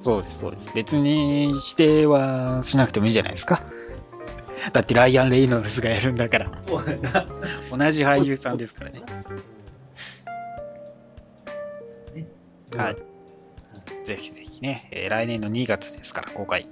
[0.00, 0.70] そうです、そうです。
[0.74, 3.62] 別に否定はしなくてもいいじゃないですか。
[4.72, 6.50] だってライアン・レイノルズがやるんだから。
[6.66, 6.76] 同
[7.90, 9.02] じ俳優さんですからね。
[12.76, 12.96] はい。
[14.04, 16.68] ぜひぜひね、えー来年の2月ですから、公開。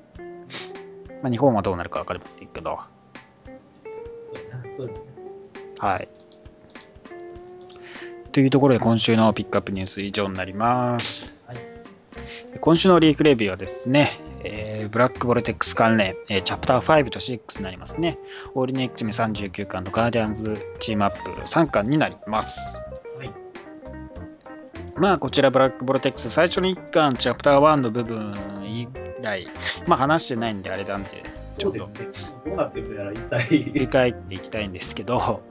[1.20, 2.78] まあ、日本はどうなるか分かりませんけど、
[4.24, 4.74] そうやな。
[4.74, 5.00] そうやね。
[5.78, 6.08] はい。
[8.36, 11.34] というところで今週のピックアップニュース以上になります。
[11.46, 11.56] はい
[12.60, 18.18] 今週のリークレビューはですね、えーブラックボルテックス関連、えーチャプター5と6になりますね。
[18.54, 22.60] オールニュー X メン39巻とガーディアンズチームアップ3巻になります。
[23.16, 23.30] はい。
[24.96, 28.34] まあこちらブラックボルテックス最初の1巻チャプター1の部分
[28.66, 28.86] 以
[29.22, 29.48] 来、
[29.86, 31.08] まあ話してないんであれなんで、
[31.56, 32.10] ちそょっとね。
[32.44, 35.42] どうなってるのやら一振り切、返っていきたいんですけど、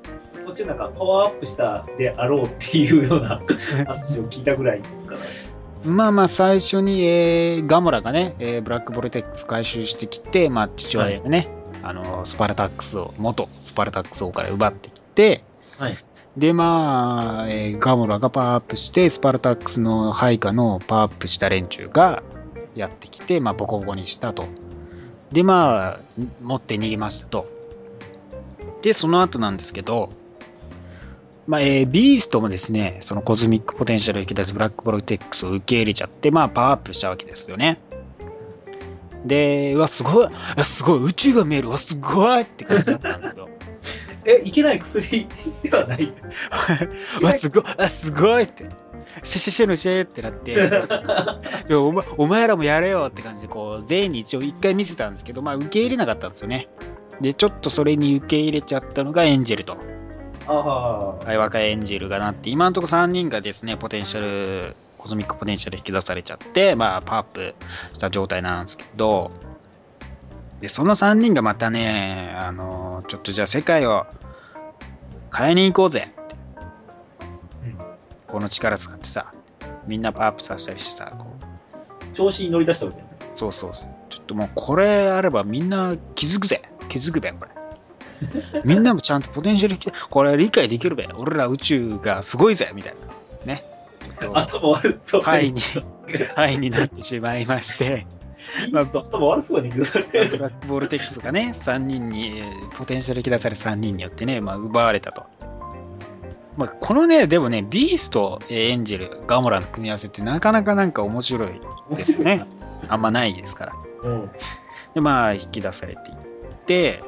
[0.46, 3.42] 途中なんかパワーアップしたであろうっていうような
[3.86, 11.48] 話を聞いたぐらいから、まあまあ最初に、えーガモラがね、えーブラックボルテックス回収してきて、まあ父親がね、
[11.84, 15.44] あのスパルタックスを、元スパルタックス王から奪ってきて、
[15.78, 15.98] はい。
[16.38, 22.24] でまあ、えーガモラがパワーアップして、スパルタックスの配下のパワーアップした連中が
[22.76, 24.46] やってきて、まあボコボコにしたと。
[25.32, 26.00] でまあ、
[26.42, 27.48] 持って逃げましたと。
[28.82, 30.10] で、その後なんですけど、
[31.48, 37.80] まあえービーストもですね、そのコズミックポテンシャルを引き出すブラックボルテックスを受け入れちゃって、まあパワーアップしたわけですよね。
[39.26, 43.50] で、うわ、すごい、あすごい、宇宙が見える、うわ、すごいって感じだったんですよ。
[44.26, 45.28] え、いけない薬
[45.64, 46.14] ではない。
[47.22, 48.66] うわ、すごい、あ、すごいって。
[49.24, 56.68] シェシェシェのシェってなって、 いやお前お前らもやれよって感じで、こう、全員に一応一回見せたんですけど、まあ、受け入れなかったんですよね。
[57.22, 59.78] で、ちょっとそれに受け入れちゃったのがエンジェルと。
[60.48, 61.16] ああ。
[61.16, 64.22] はい、若いエンジェルがなって、今のところ3人がですね、ポテンシャ
[64.68, 67.56] ル、コズミックポテンシャル引き出されちゃって、まあ、パワーアップ
[67.94, 69.32] した状態なんですけど、
[70.62, 74.06] で、その3人がまたね、あの、ちょっとじゃあ世界を
[75.36, 76.36] 変えに行こうぜって。
[77.66, 77.96] うん
[78.28, 79.34] この力使ってさ、
[79.86, 83.08] みんなパワーアップさせたりしてさ、こう、調子に乗り出したわけね。
[83.36, 83.92] そうそうそう。
[84.10, 86.62] ちょっともうこれあればみんな気づくぜ。
[86.90, 87.52] 気づくべ、これ。
[88.64, 91.08] みんなもちゃんとポテンシャルこれ理解できるべ。
[91.16, 92.94] 俺ら宇宙がすごいぜ、みたい
[93.46, 93.54] な。
[93.54, 93.64] ね。
[94.34, 95.22] 頭悪そう。
[95.22, 95.62] はいに、
[96.36, 98.06] はいになってしまいまして、
[98.72, 100.06] インスト頭悪そうやねんけど、それ。
[100.06, 102.44] ブラックボールテックスとかね、3人に、
[102.78, 105.24] ポテンシャル引き出され3人によってね、まあ、奪われたと。
[106.58, 111.52] まあ、このね、でもね、ビースト、えーエンジェル、ガモラの組み合わせってなかなかなんか面白い
[111.92, 112.46] ですよね。
[112.88, 113.74] あんまないですから。
[114.04, 114.32] うん。
[114.94, 116.18] で、まあ、引き出されていっ
[116.66, 117.04] て、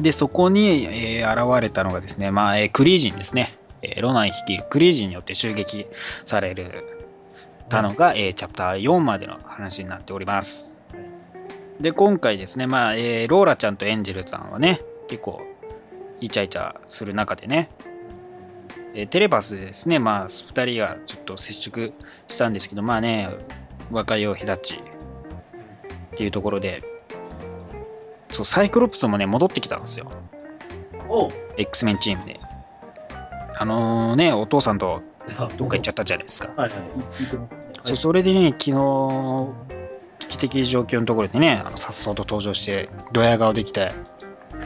[0.00, 3.56] で、そこに、えー現れたのがですね、まあ、えークリージンですね。
[3.82, 5.86] えーロナン率いるクリージンによって襲撃
[6.24, 7.08] される
[7.68, 10.70] たのが、えーチャプター4までの話になっております。
[11.80, 15.42] で、今回ですね、まあ、えーローラちゃんとエンジェルさんはね、結構、
[16.20, 17.70] イチャイチャする中でね、
[18.94, 21.92] えテレパスでですね、まあ、2人がちょっと接触
[22.28, 23.28] したんですけど、まあね、
[23.90, 26.82] 和解を隔ち、っていうところで、
[28.34, 30.10] そう、サイクロプスもね、戻ってきたんですよ。
[31.08, 32.40] おう X メンチームで。
[33.56, 35.02] あのね、お父さんと
[35.56, 36.52] どっか行っちゃったじゃないですか。
[36.56, 36.80] はいはい。
[37.16, 37.58] 聞いてますね。
[37.84, 39.48] そうそれでね、昨日、
[40.18, 43.92] 危機的状況のところでね、あのさっそうと登場して、ドヤ顔できて、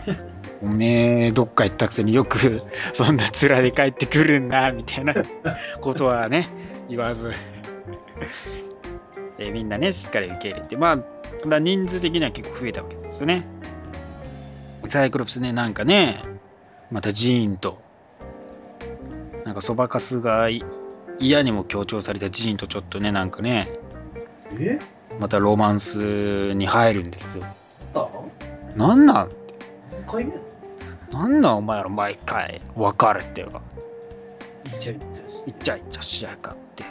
[0.62, 2.62] おめえ、どっか行ったくせによく、
[2.94, 5.14] そんな面で帰ってくるんだ、みたいな
[5.81, 6.48] ことはね、
[6.88, 7.33] 言わず、
[9.38, 10.92] えみんなね、しっかり受け入れて、ま
[11.50, 13.46] あ、人数的には結構増えたわけですよね。
[14.88, 16.22] サイクロプスね、なんかね、
[16.90, 17.79] またジーンと、
[19.44, 20.64] なんかそばかすがい
[21.18, 23.68] 嫌にも強調されたジーンとちょっとね、なんかね、
[24.59, 24.79] え？
[25.20, 27.44] またロマンスに入るんですよ。
[27.94, 28.09] あ
[28.77, 29.31] なんなん？
[29.92, 30.33] 何回目？
[31.12, 33.61] なんなんお前ら毎回別れては。
[34.64, 35.51] イチャイチャして。
[35.51, 36.85] イチャイチャしやがって。
[36.85, 36.87] っ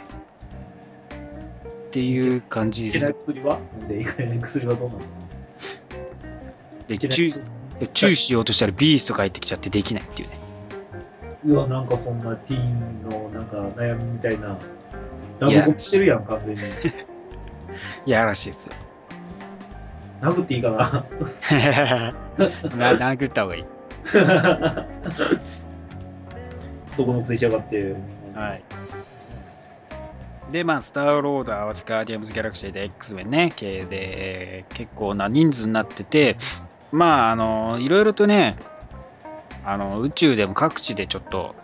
[1.90, 3.34] ていう感じいけないですよ。
[3.34, 3.58] 薬は？
[3.88, 5.00] でいけない薬はどうなの？
[6.86, 6.98] で、い
[7.78, 10.38] けないチューチューしようとしたらビーストが入ってきちゃってできないっていうね。
[11.44, 14.58] うわ、なんかそんなティーンのなんか悩みみたいな。
[15.38, 16.60] ラブコプしてるやん、完全に。
[18.06, 18.74] いやらしいですよ。
[20.20, 20.76] 殴っていいかな。
[22.76, 23.64] な 殴った方がいい。
[26.96, 27.94] どこのついしやがって。
[28.34, 28.62] はい。
[30.50, 36.36] で、まあ、スターロード合わせガーディアムズ・ギャラクシーで X メンね、系で結構な人数になってて、
[36.92, 38.56] まあ、あの、いろいろとね、
[39.64, 41.54] あの、宇宙でも各地でちょっと、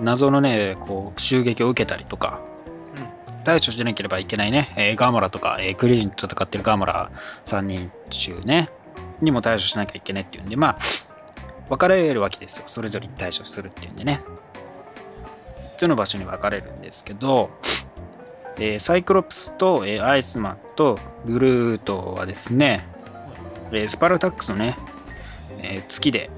[0.00, 2.40] 謎のね、こう、襲撃を受けたりとか、
[3.44, 7.10] 対処しなければいけないね、えーガモラとか、えークリージンと戦ってるガモラ
[7.44, 8.70] 3人中ね、
[9.20, 10.78] にも対処しなきゃいけないっていうんで、まあ、
[11.68, 12.64] 分かれるわけですよ。
[12.66, 14.20] それぞれに対処するっていうんでね。
[15.74, 17.50] 3つの場所に分かれるんですけど、
[18.56, 22.86] えーサイクロプスと、えーアイスマンとグルートはですね、
[23.72, 24.76] えースパルタックスのね、
[25.62, 26.30] えー月で、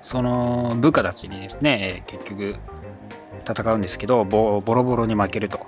[0.00, 2.56] その部下たちにですね、えー結局
[3.48, 5.66] 戦うんですけど、ボボロボロに負けると。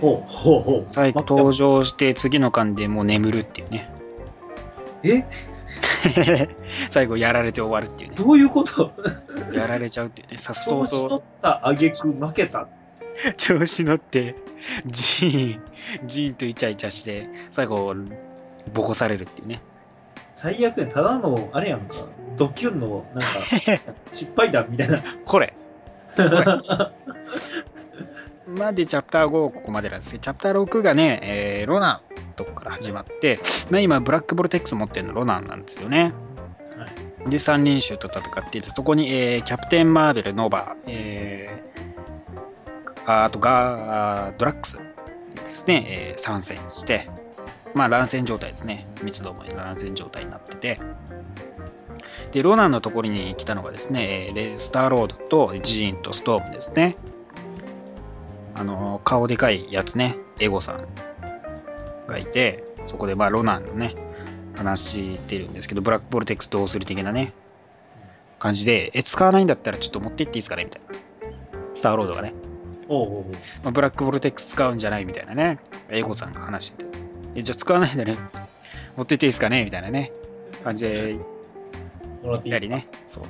[0.00, 0.84] ほうほうほう。
[0.86, 3.90] 最後登場して次の間でもう眠るっていうね。
[5.02, 5.24] え？
[6.90, 8.16] 最後やられて終わるっていうね。
[8.16, 8.92] どういうこと？
[9.52, 10.38] やられちゃうっていうね。
[10.38, 12.68] さっそ調うと子乗った挙句負けた。
[13.36, 14.34] 調子乗って、
[14.86, 15.62] ジーン、
[16.08, 17.94] ジーンとイチャイチャして、最後、
[18.72, 19.60] ボコされるっていうね。
[20.32, 21.94] 最悪ただの、あれやんか、
[22.36, 23.28] ドキュンの、なんか、
[24.12, 25.00] 失敗談みたいな。
[25.24, 25.54] これ、
[28.46, 36.12] までチャプター5ここまでなんですけど、チャプター6がね、えーロナンのとこから始まって、まあ、今、ブラックボルテックス持ってるのロナンなんですよね。
[36.76, 36.86] は
[37.26, 37.30] い。
[37.30, 41.64] で、三人衆と戦っていて、そこに、えーキャプテン・マーベル、ノバ、えー
[43.06, 47.08] ああとガードラックスですね、えー参戦して、
[47.74, 48.86] まあ、乱戦状態ですね。
[49.02, 50.80] 密度も乱戦状態になってて、
[52.32, 56.96] で、ロナンのところに来たのがですね、スターロードとジーンとストームですね。
[58.54, 60.86] あの、顔でかいやつね、エゴさん
[62.06, 63.94] がいて、そこでまあロナンのね、
[64.56, 67.32] 話してるんですけど、ブラックボルテックスどうする的なね、
[68.38, 70.64] 感じで、え、使わないんだったらちょっと持って行っていいですかね？
[70.64, 70.86] みたいな。
[71.74, 72.34] スターロードがね、
[72.88, 73.24] おうおう
[73.62, 75.04] まあ、ブラックボルテックス使うんじゃない？
[75.06, 75.58] みたいなね、
[75.88, 77.03] エゴさんが話してて、え、
[77.42, 78.16] じゃあ使わないんだね、
[78.96, 79.64] 持って行っていいですかね？
[79.64, 80.12] みたいなね、
[80.62, 81.18] 感じで。
[82.22, 82.86] もらっていいやりね。
[83.06, 83.24] そう。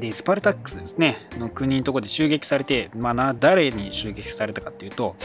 [0.00, 5.16] で、スパルタックスですね、の国のところで襲撃されて、まあな、誰に襲撃されたかっていうと、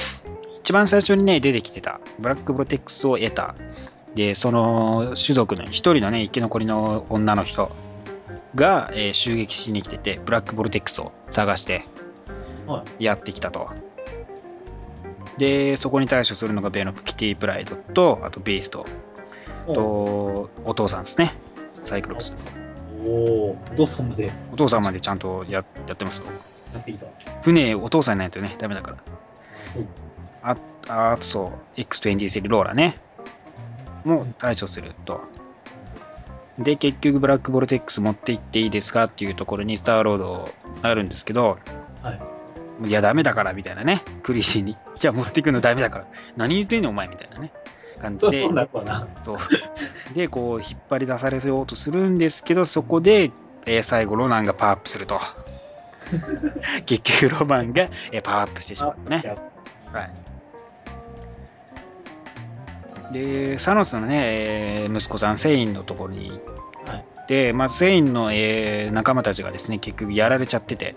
[0.60, 3.56] 一番最初にね、出てきてた、ブラックプロテックスを得た、
[4.16, 7.72] で、その種族の一人のね、生き残りの女の人
[8.56, 11.86] が、えー襲撃しに来てて、ブラックボルテックスを探して
[12.66, 13.70] はやってきたと。
[15.38, 18.86] で、そこに対処するのがベノプ・キティ・プライドと、あとベイスト
[19.68, 21.34] と、お父さんですね、
[21.68, 22.36] サイクロプス。
[23.06, 26.26] おおお父さんまでやお父さんまでちゃんとややってますよ。
[26.80, 27.06] ってきた。
[27.42, 28.98] 船、お父さんいないとね、ダメだから。
[29.72, 29.86] そう。
[30.44, 30.58] あ
[30.90, 33.00] あとそう、X23 ローラね。
[34.04, 35.22] も対処すると。
[36.58, 40.50] で、結局、ブラックボルテックス持って行っていいですかっていうところにスターロード
[40.82, 41.60] あるんですけど、
[42.02, 42.37] はい。
[42.86, 44.74] いや、ダメだからみたいなね、クリシーに。
[44.74, 46.06] いや、持っていくのダメだから。
[46.36, 47.52] 何言ってんのお前みたいなね、
[48.00, 48.56] 感じでそうそう。
[48.56, 49.08] だそうだな。
[49.24, 49.38] そう。
[50.14, 53.32] で、こう、引っ張り出されようとするんですけど、そこで、
[53.66, 55.20] えー最後、ロナンがパワーアップすると。
[56.86, 59.22] 結局、ロマンが、えーパワーアップしてしまうね。
[59.92, 60.12] はい。
[63.14, 64.22] で、サノスのね、
[64.84, 66.36] えー息子さん、セインのところに行
[67.22, 70.96] って、まあ、セインの、えー仲間たちがですね、結局やられちゃってて、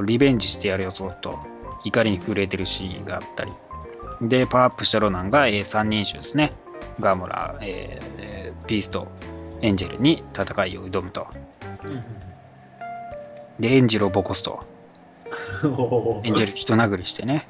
[0.00, 1.38] リベンジしてやるよぞと、
[1.84, 3.52] 怒りに震えてるシーンがあったり、
[4.22, 6.52] で、パワーアップしたロナンが、え3人衆ですね、
[7.00, 9.08] ガモラ、えーえースト、
[9.60, 11.26] エンジェルに戦いを挑むと。
[13.58, 14.64] で、エンジェルをボコすと。
[16.24, 17.48] エンジェル人殴りしてね、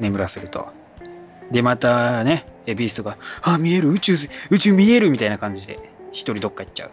[0.00, 0.68] 眠らせると。
[1.50, 4.14] で、またね、えビーストが、あ、見える、宇宙、
[4.50, 5.78] 宇宙見えるみたいな感じで、
[6.12, 6.90] 一人どっか行っちゃう。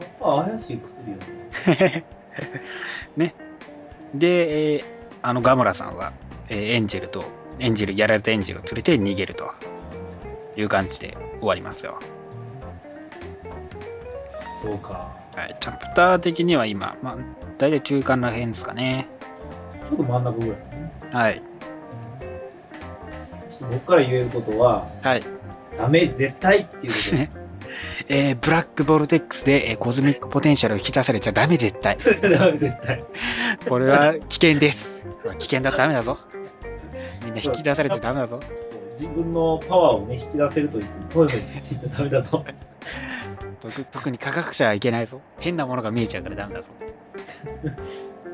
[0.00, 1.16] やっぱ怪しい薬よ
[3.16, 3.44] ね。
[4.14, 4.84] で、えー
[5.24, 6.12] あのガモラさんは、
[6.48, 7.24] えーエンジェルと、
[7.60, 9.52] エンジェル、やられたエンジェルを連れて逃げると
[10.56, 11.98] いう感じで終わりますよ。
[14.62, 15.14] そうか。
[15.36, 17.16] はい、チャプター的には今、まあ、
[17.58, 19.06] 大体中間ら辺ですかね。
[19.88, 20.92] ちょっと真ん中ぐらいね。
[21.12, 21.42] はい。
[23.60, 25.22] 僕から言えることは、はい。
[25.76, 27.30] ダメ、絶対っていうことで。
[28.08, 31.96] えーブラックボルテックスで、えーコズミックポテンシャルを引き出されちゃダメ絶対。
[31.98, 33.04] ダメ、絶対。
[33.68, 34.92] これは危険です。
[35.38, 36.18] 危険だとダメだぞ。
[37.24, 38.40] みんな引き出されてダメだぞ。
[38.92, 42.44] 自分のパワーをね、引き出せると言っても、トイレに言っちゃダメだぞ。
[43.60, 45.20] 特特に科学者はいけないぞ。
[45.38, 46.70] 変なものが見えちゃうからダメだぞ。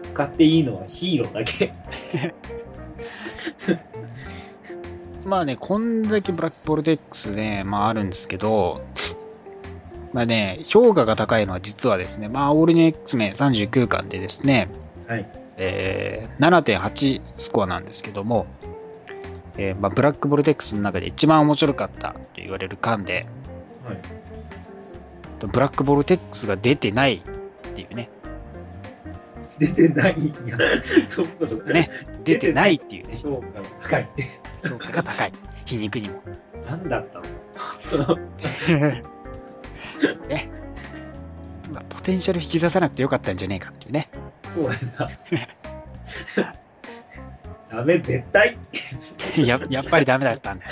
[0.03, 1.73] 使っていいのはヒーローだけ。
[5.25, 8.81] まあね、こんだけブラックボルテックスね、まああるんですけど、
[10.13, 14.69] まあね、評価が高いのは実はですね、まあオールニュ X 名39巻でですね、
[15.07, 15.29] はい。
[15.57, 18.47] えー7.8スコアなんですけども、
[19.57, 23.27] えーまあ、ブラックボルテックスの中で一番面白かったと言われる巻で、
[23.85, 23.99] はい。
[25.41, 28.09] ブラックボルテックスが出てないっていうね、
[29.59, 30.57] 出てないんや。
[31.05, 31.91] そういうことかね
[32.25, 34.09] 出てないっていうね、評価が高い。
[34.69, 35.33] 評価が高い。
[35.65, 36.23] 皮肉にも。
[36.69, 37.19] 何だった
[37.99, 38.17] の？
[38.79, 39.03] ね。
[41.79, 44.11] まあ、ポテンシャル引き出さなくてよかったんじゃねえかっていうね。
[44.53, 45.09] そうやな。
[47.71, 48.59] ダメ、絶対。
[49.47, 50.71] ややっぱりダメだったんだよ。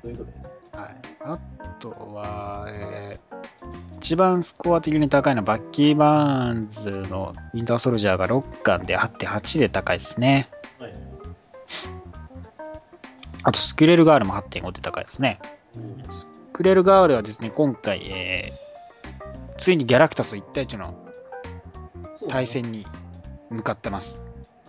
[0.00, 0.38] そういうことや
[0.74, 0.80] な。
[0.80, 1.38] はい、あ
[1.80, 3.38] とは、えー
[3.98, 10.48] 一番スコア的に高いのはバッキー・バーンズのウィンターソルジャーが6巻で8.8で高いですね。
[10.78, 10.94] はい。
[13.42, 15.40] あとスクレルガールも8.5で高いですね。
[15.76, 18.68] うんスクレルガールはですね、今回、えー
[19.58, 20.94] ついにギャラクタス1対1の
[22.28, 22.86] 対戦に
[23.50, 24.20] 向かってます。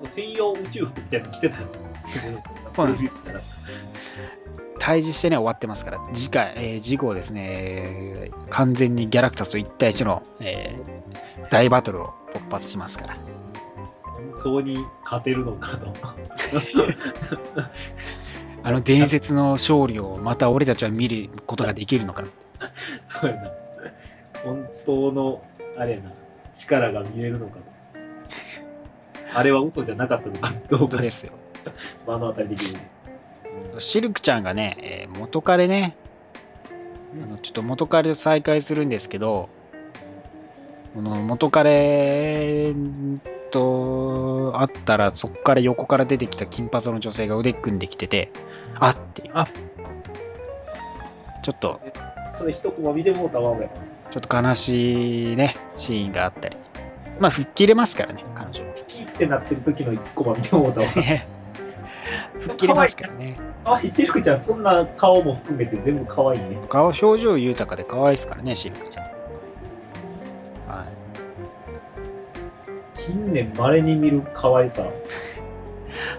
[0.10, 1.68] 専用宇宙服みたいなの着てたよ。
[2.76, 3.12] そうなんですよ。
[4.80, 13.18] 対峙してね、終わってますから、次回、えー次号ですね、えー完全にギャラクタスと1対1の、えー大バトルを勃発しますから。
[14.40, 15.94] 本当に勝てるのかと。
[18.64, 22.24] あの伝説の勝利をまた俺たちは見ることができるのか。
[23.04, 23.52] そうやな。
[24.44, 25.44] 本当の、
[25.78, 26.12] あれやな、
[26.54, 27.72] 力が見えるのかと。
[29.34, 31.34] あれは嘘じゃなかったのかどうかですよ。
[32.08, 32.80] 目の当たりできる。
[33.80, 35.96] シルクちゃんがね、えー元彼ね、
[37.24, 39.50] あのちょっと元彼と再会するんですけど、
[40.94, 42.74] この元彼
[43.50, 48.32] と会ったら、そこから横から出てきた金髪の女性が腕組んできてて、
[48.80, 49.32] あっていう。
[49.34, 49.48] あ
[51.42, 51.80] ちょっと、
[52.38, 53.70] それ一コマ見てもうたわ、俺。
[54.12, 56.58] ちょっと悲しいね、シーンがあったり。
[57.20, 58.64] まあ、吹っ切れますからね、彼女。
[58.74, 60.88] ピキってなってる時の一コマ見てもうたわ。
[62.40, 63.38] 吹っ切れますからね。
[63.64, 66.58] かわいい、シルクちゃん、そんな顔も含めて全部可愛いね。
[66.70, 69.19] 顔、表情豊かで可愛いですからね、シルクちゃん。
[73.10, 74.86] 近年稀に見る可愛さ。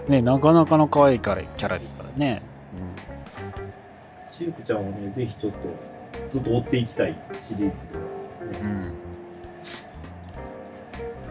[0.09, 2.41] ね、なかなかの可愛いキャラキャラですからね。
[4.29, 5.57] シルクちゃんをね、ぜひちょっと、
[6.29, 7.99] ずっと追っていきたいシリーズですね。
[8.61, 8.67] うん。
[8.67, 8.93] うん。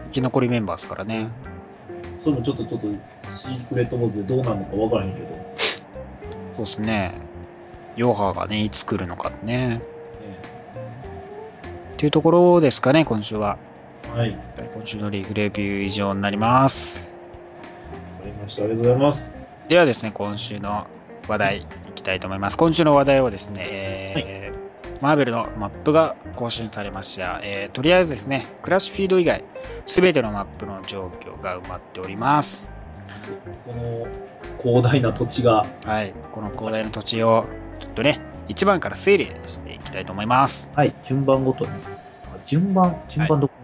[0.07, 1.27] 生き残りメンバーですからね。
[2.19, 2.87] それもちょっと、ちょっと、
[3.27, 5.27] シークレットモードでどうなるのかわからへんけど。
[6.55, 7.13] そうですね。
[7.95, 9.67] ヨハがね、いつ来るのかね。
[9.67, 9.81] ね
[11.93, 13.59] っていうところですかね、今週は。
[14.13, 14.31] はい。
[14.31, 14.37] わ
[14.73, 17.09] 今週のリーグレビュー以上になります。
[18.21, 18.63] かりました。
[18.63, 19.39] ありがとうございます。
[19.69, 20.85] ではですね、今週の
[21.27, 22.57] 話題いきたいと思います。
[22.57, 24.61] 今週の話題はですね、えー
[25.01, 27.39] マーベルのマップが更新されました。
[27.41, 29.43] えーとりあえずですね、クラッシュフィード以外、
[29.85, 32.69] すべてのマップの状況が埋まっております。
[33.65, 34.07] この
[34.61, 37.45] 広大な土地が、はい、この広大な土地を
[37.79, 40.69] ちょっとね、1番から整理していきたいと思います。
[40.75, 41.71] はい、順番ごとに。
[41.71, 43.53] あ順番、順番どこ？
[43.55, 43.60] みたいな。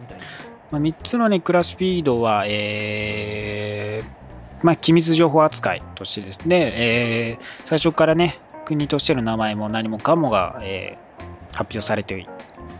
[0.72, 11.07] まあ、3つのね、クラッシュフィードは、えーまあ、機密情報扱いとしてですね、えー最初からね、国としての名前も何もかもが、えー
[11.57, 12.28] 発表されて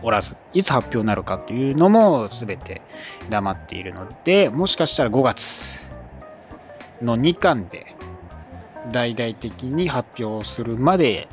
[0.02, 2.80] おらず、いつ発表になるかっていうのも全て
[3.28, 5.80] 黙っているので、もしかしたら5月
[7.02, 7.96] の2巻で
[8.92, 11.26] 大々的に発表するまで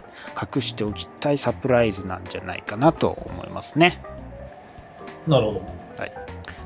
[0.56, 4.02] 隠しておきたいサプライズなんじゃないかなと思いますね。
[5.28, 5.85] なるほど。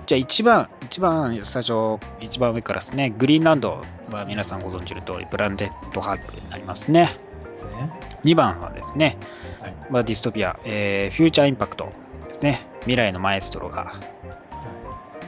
[0.09, 7.15] じゃあ一番、一番最初、一番上からですね、グリーンランドは皆さんご存知の通り、ブランデッドハーブになりますね。
[7.43, 7.91] ですね。
[8.23, 9.19] 2番はですね、
[9.61, 11.93] はいまあ、ディストピア、えーフューチャーインパクト
[12.27, 12.65] ですね。
[12.79, 13.93] 未来のマエストロが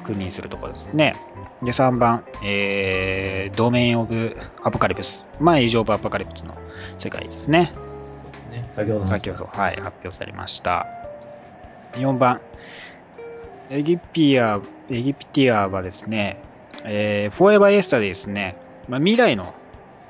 [0.04, 1.14] 君臨するところですね。
[1.62, 5.28] で、3番、えードメインオブアポカリプス。
[5.40, 6.58] まあ、エイジオブアポカリプスの
[6.98, 7.72] 世界ですね。
[8.50, 10.88] ね先ほどの先ほど、はい、発表されました。
[11.94, 12.42] 4番、
[13.72, 14.60] エジピア、
[14.90, 16.42] エギピティアはですね、
[16.84, 18.58] えー、フォーエバーエスタでですね、
[18.90, 19.54] まあ、未来の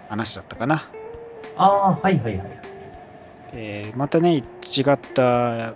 [0.09, 0.89] 話だったかな。
[1.57, 2.61] ああ、はいはいはい。
[3.53, 4.43] えーまたね、違
[4.91, 5.75] った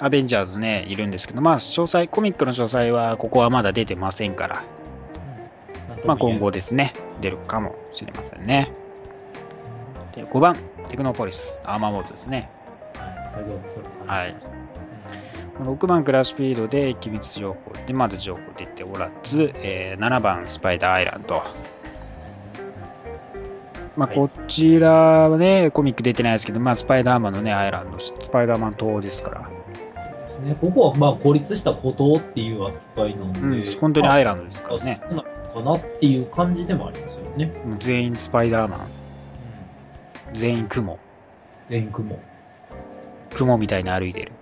[0.00, 4.64] アベンジャーズね、いるんですけど、まあ、詳細、コミックの詳細は、ここはまだ出てませんから、
[6.06, 8.72] まあ、今後ですね、出るかもしれませんね。
[10.14, 10.56] で5番、
[10.88, 12.48] テクノポリス、アーマーウォーズですね。
[12.94, 14.61] はい、先ほどそれお話ししました。
[15.62, 21.42] 6番クラッシュフィードで機密情報でまだ情報出ておらず、えー7番スパイダーアイランド。
[23.96, 24.90] まあ、はいこちら
[25.28, 29.50] はね、コミック出てないですけど、まあ、スパイダーマンのね、アイランド、スパイダーマン島ですから、
[30.42, 35.00] ね、ここはまあ孤立した孤島っていう扱いなので、うん、本当にアイランドですンからね。
[35.52, 37.52] かなっていう感じでもありますよね。
[37.78, 38.80] 全員スパイダーマン、
[40.32, 40.98] 全員雲。
[41.68, 42.18] 全員雲。
[43.34, 44.32] 雲みたいに歩いてる。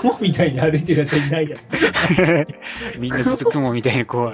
[0.00, 1.60] 雲みたいに歩いてるやついないやん。
[3.00, 4.32] みんなずっと雲みたいにこう、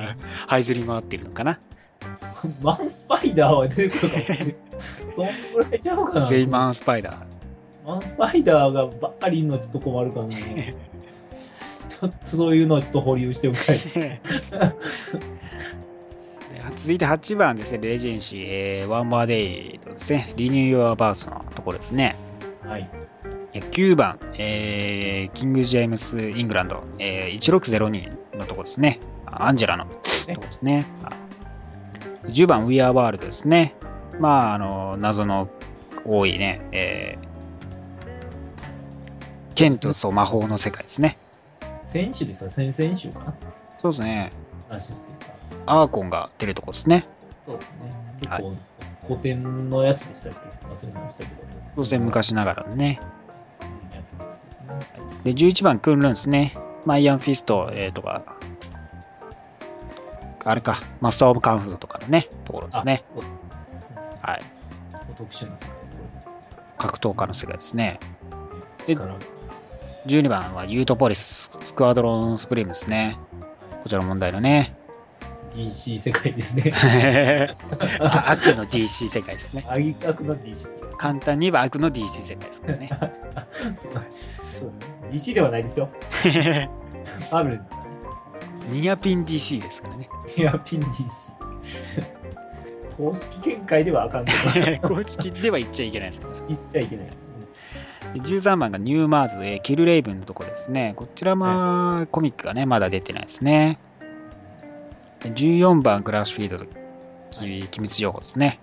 [0.48, 1.60] 這いずり回ってるのかな。
[2.60, 4.56] マンスパイダーは出てくるかもしれない。
[5.12, 6.26] そんぐらいちゃうかな。
[6.26, 7.16] 全員マンスパイダー。
[7.86, 10.28] マンスパイダーがばっかりいるのはちょっと困るかな。
[10.28, 13.78] ちょっとそういうのはちょっと保留しておきたい。
[13.78, 14.20] で
[16.76, 22.16] 続いて8番ですね、レジェンシー、えー、ワンマーデイのですね、リニュー・ヨア・バースのところですね。
[22.64, 22.90] はい。
[23.54, 28.98] え9番、えーキング・ジェームス・イングランド、えー1602のところですね。
[29.26, 29.96] あアンジェラのとこ
[30.36, 30.86] ろですね。
[31.04, 31.10] あ
[32.26, 33.74] 10番、ウィア・ワールドですね。
[34.20, 35.48] まあ、あの、謎の
[36.04, 41.18] 多いね、えー、剣とそう魔法の世界ですね。
[41.88, 43.34] 選手ですよ、先々週かな。
[43.78, 44.32] そうですね。
[45.66, 47.06] アーコンが出るところですね。
[47.46, 47.92] そうですね。
[48.20, 48.54] 結、はい、構
[49.08, 50.38] 古典のやつでしたっけ？
[50.66, 51.42] 忘れましたけど。
[51.76, 53.00] 当然昔ながらのね。
[54.82, 55.32] ですね。
[55.32, 56.52] で、11番、クンルンですね。
[56.84, 58.22] まあ、アイアンフィスト、えー、とか、
[60.44, 63.04] あれか、マスター・オブ・カンフーとかのね、ところですね。
[64.20, 64.42] はい。
[65.16, 65.82] 特殊な世界
[66.78, 68.00] 格闘家の世界ですね。
[68.86, 69.16] ですから、
[70.06, 73.16] 12番はユートポリス、スクワドロン・スプリームですね。
[73.84, 74.74] こちらの問題のね。
[75.54, 76.72] DC 世界ですね。
[78.00, 79.64] あ悪の DC 世界ですね。
[79.68, 79.80] 悪
[80.22, 80.81] の DC 世界。
[81.02, 82.90] 簡単に言えば悪の DC 世界ですからね。
[84.60, 84.72] そう
[85.10, 85.88] DC ではないですよ。
[87.32, 88.80] マーベルですからね。
[88.80, 90.08] ニアピン DC ですからね。
[90.36, 91.32] いや、ピン DC。
[92.96, 94.32] 公式見解ではあかんけ
[94.80, 96.20] ど、 公式では言っちゃいけないです。
[96.46, 97.06] 言っちゃいけない。
[98.14, 100.92] で13番がニューマーズ、えーキルレイブンのとこですね。
[100.94, 103.80] こちらまあ、コミックがね、まだ出てないですね。
[105.18, 106.66] で14番、クラッシュフィールド、
[107.64, 108.60] き機密情報ですね。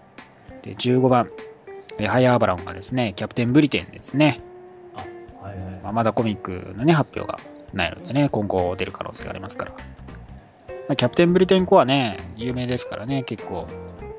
[0.62, 1.49] で15番、えー
[2.08, 4.42] ハイアーバロンがですね、キャプテンブリテンですね。
[5.42, 5.80] はいはい。
[5.84, 7.40] まあ、まだコミックのね、発表が
[7.74, 9.72] ないのでね、今後出る可能性がありますから。
[9.72, 13.68] まあ、キャプテンブリテンコアね、有名ですからね、結構、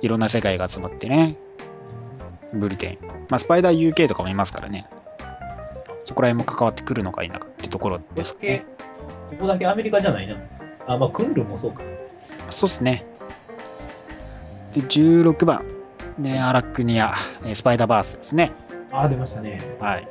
[0.02, 1.36] いろんな世界が集まってね、
[2.52, 3.06] ブリテン。
[3.28, 4.86] まあ、スパイダー UK とかもいますからね、
[6.04, 8.64] そこら辺も関わってくるのか否かってところですかね。、
[9.30, 10.36] ここだけアメリカじゃないな。
[10.86, 11.82] あ、まあ、クンルンもそうか。
[12.50, 13.04] そうですね。
[14.72, 15.64] で、16番、
[16.18, 18.52] ね、アラクニア、えースパイダーバースですね。
[18.92, 19.60] あ、出ましたね。
[19.80, 20.08] はい。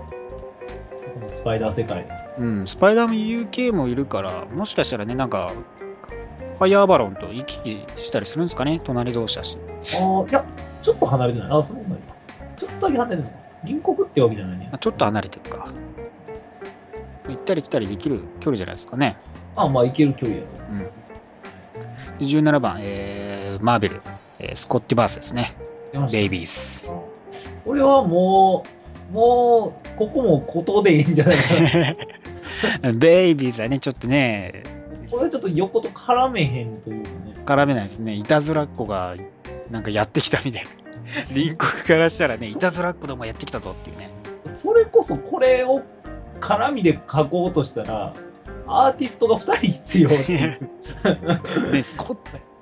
[1.28, 2.08] スパイダー世界。
[2.38, 5.52] うん、スパイダーも UK もいるから、もしかしたらね、なんか、
[6.58, 9.58] ファイヤーバロンと行き来したりするんですかね、隣同士だし。
[10.02, 10.44] ああ、いや、
[10.82, 11.48] ちょっと離れてない。
[11.52, 11.96] あ、そうなんだ。
[12.58, 13.36] ちょっとだけ離れてるのか。
[13.62, 14.78] 隣国ってわけじゃないねまあ。
[14.78, 15.68] ちょっと離れてるか。
[17.28, 19.18] 行ったり来たりできる距離じゃないですかね。
[19.56, 20.50] あまあ、行ける距離やと。
[20.72, 20.80] うん。
[20.80, 24.02] で17番、えー、マーベル、
[24.40, 25.56] えースコッティバースですね。
[26.12, 26.92] ベイビース。
[27.66, 28.64] これはも
[29.12, 31.96] う、もう、ここもことでいいんじゃないか
[32.84, 32.94] な。
[32.94, 34.64] ベイビーズはね、ちょっとね、
[35.10, 37.36] これちょっと横と絡めへんというかね。
[37.46, 38.14] 絡めないですね。
[38.14, 39.16] いたずらっ子が
[39.72, 40.70] なんかやってきたみたいな。
[41.30, 44.12] 隣国からしたらね、いたずらっ子どもやってきたぞっていうね。
[44.46, 45.82] それこそこれを
[46.40, 48.14] 絡みで書こうとしたら、
[48.68, 50.10] アーティストが2人必要。
[51.72, 51.84] ね、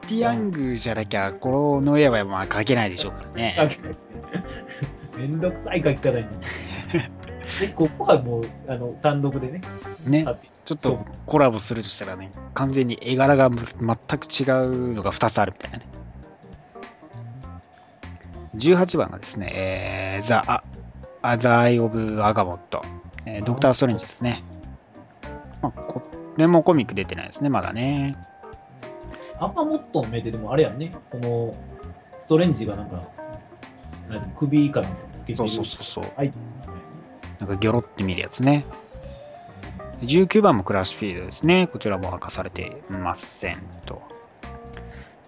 [0.08, 3.58] ティ・ヤングじゃなきゃ、この絵はまあ描けないでしょうからね。
[5.18, 6.26] めんどくさい書き方に
[7.76, 9.62] ここはもう、あの、単独でね、
[10.06, 10.26] ね
[10.66, 15.86] ちょっとコラボするとしたらね、完全に絵柄がむ全く違うのが2つあるみたいなね。
[18.56, 20.64] 18番がですね、えー、ザ・ア
[21.22, 22.82] アザ・アイ・オブ・アガモット、
[23.26, 24.44] えードクター・ストレンジですね。
[25.62, 26.02] まあ、こ
[26.38, 28.18] れもコミック出てないですね、まだね。
[29.40, 31.56] アパモットの目ででもあれやんね、この、
[32.20, 33.04] ストレンジがなんか、
[34.10, 35.38] なんか首かなんかつけてる。
[35.38, 36.06] そうそうそうそう。
[36.16, 36.34] はい。
[37.40, 38.66] なんかギョロって見るやつね。
[40.02, 41.68] 19番もクラッシュフィールドですね。
[41.68, 44.02] こちらも明かされていませんと。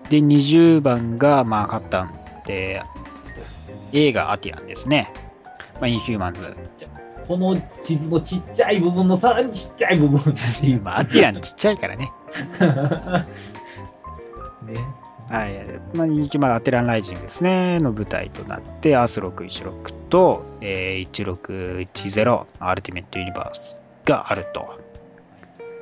[0.09, 2.11] で、20番がマーカッタン
[2.45, 2.81] で、
[3.93, 5.11] 映画アティランですね。
[5.75, 6.55] まあ、インヒューマンズ。
[7.27, 10.23] この地図のちっちゃい部分のさらにちっちゃい部分っ
[10.59, 10.81] ていう。
[10.83, 12.11] まあ、アティランちっちゃいからね。
[14.69, 14.85] ね。
[15.29, 15.53] はい。
[15.93, 17.79] まあ、人気まあアテランライジングですね。
[17.79, 24.79] の舞台となって、アース616と、えー1610アルティメットユニバースがあると。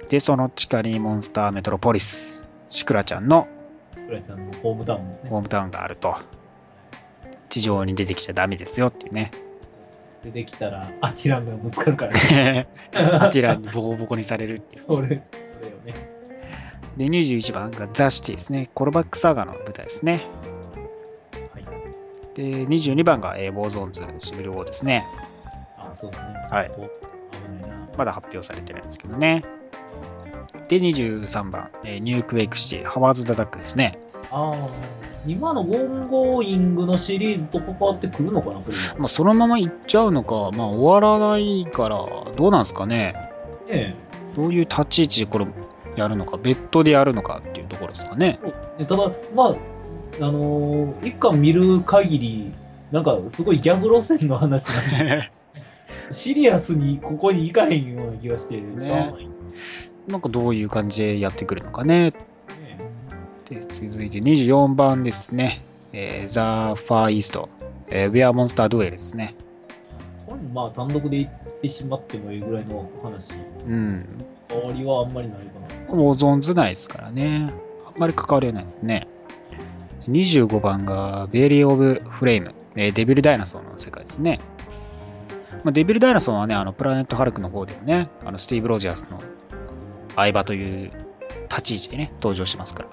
[0.10, 3.48] で、その地下にモンスターメトロポリス、シクラちゃんの
[3.94, 5.40] スプライちゃんのホームタウンですねホ。
[5.40, 6.16] ームタウンがあると。
[7.50, 9.32] 地上に出てきちゃダメですよっていうね。
[10.24, 12.68] 出てきたら、アティランがぶつかるからね。
[12.94, 14.84] アティランにボコボコにされるっていう。
[14.86, 15.22] それ、それよ
[15.86, 16.17] ね。
[16.98, 18.70] で、21番がザ・シティですね。
[18.74, 20.28] コロバックサーガの舞台ですね。
[21.54, 21.66] はい。
[22.34, 25.06] で、22番が、えー、ウォーゾーンズ、シビルウォーですね。
[25.78, 26.48] あ、そうだね。
[26.50, 26.72] はい。
[27.98, 29.44] まだ発表されてないんですけどね。
[30.68, 34.00] で、23番、えーニュークエイクシティ、ハワード・ザ・ダックですね。
[34.32, 34.56] ああ、
[35.28, 38.56] 今のオンゴーイングのシリーズと関わってくるのかな。
[38.98, 43.32] まあ、そのまま行っちゃうのか、まあ、終わらないから、どうなんですかね。
[43.70, 43.96] ね
[44.36, 45.48] どういう立ち位置でこれ
[45.98, 48.40] やるのか、別途でやるのかっていうところですかね。
[48.80, 49.56] えただ、まあ、
[50.20, 52.52] あのー一巻見る限り、
[52.92, 55.32] なんかすごいギャグ路線の話なんで、
[56.12, 59.30] シリアスにここに行かへんような気がして、ねないね
[60.08, 62.14] なんかどういう感じでやってくるのかね。
[63.50, 65.62] で続いて24番ですね。
[65.94, 67.50] えー、ザ・ファーイースト、
[67.88, 69.36] えー、ウェア・モンスター・ドゥエルですね。
[70.26, 71.32] これもまあ単独で行っ
[71.62, 73.34] てしまってもいいぐらいの話、
[73.66, 74.06] うん。
[74.50, 75.94] 変わりはあんまりないかな。
[75.94, 77.54] ウォーゾーンズないですからね。
[77.86, 79.08] あんまり関わりはないですね。
[80.08, 84.40] 25番がバレー・オブ・フレイム、えーデビル・ダイナソーの世界ですね。
[85.64, 89.20] まあ、デビル・ダイナソーはね、あのプラネット・ハルクの方でもね、あのスティーブ・ロジャースの
[90.16, 90.92] 相棒という
[91.50, 92.90] 立ち位置でね、登場しますから。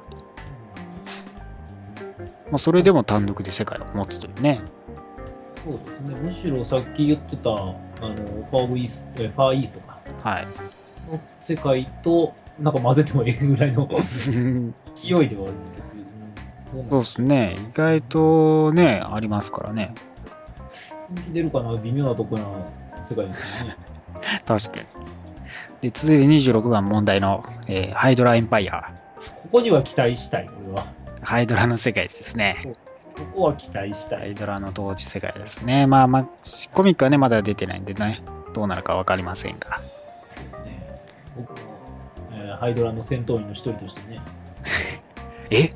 [2.47, 4.61] まあ、それでも単独で世界を持つというね。
[5.65, 6.15] そうですね。
[6.15, 7.75] むしろさっき言ってた、あの、
[8.51, 9.99] ファーウイースト、えファーイーストか。
[10.23, 10.47] はい。
[11.11, 13.89] の世界と、なんか混ぜてもいいぐらいの
[14.95, 17.57] 勢いではあるんですけど、うんそうですね。
[17.71, 19.95] 意外とね、ありますからね。
[21.33, 22.45] 出るかな微妙なとこな
[23.05, 23.77] 世界ですよね。
[24.47, 24.87] 確かに。
[25.83, 28.93] で、続いて26番問題の、えーハイドラエンパイア。
[29.43, 30.87] ここには期待したい、俺は。
[31.23, 32.57] ハイドラの世界ですね。
[33.17, 34.21] ここは期待したい。
[34.21, 35.87] ハイドラの同時世界ですね。
[35.87, 36.27] まあまあ、
[36.73, 39.81] コミックはね、まだ出てないんでね、どうなるかわかりませんが。
[41.37, 41.57] 僕も、
[42.33, 44.21] えーハイドラの戦闘員の一人としてね、
[45.51, 45.75] え？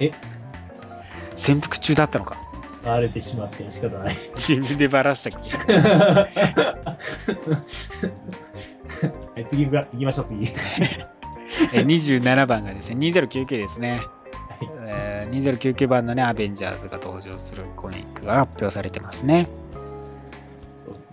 [0.00, 0.10] え？
[1.36, 2.36] 潜伏中だったのか？
[2.84, 4.16] バレてしまっても仕方ない。
[4.36, 5.56] 自分でバラしたくて。
[5.56, 6.28] は
[9.36, 10.46] い、次行きましょう、次。
[11.74, 14.00] え27番がですね、2099ですね。
[14.86, 19.46] えー2099番のね、アベンジャーズが登場するコミックが発表されてますね。
[20.84, 21.10] そうです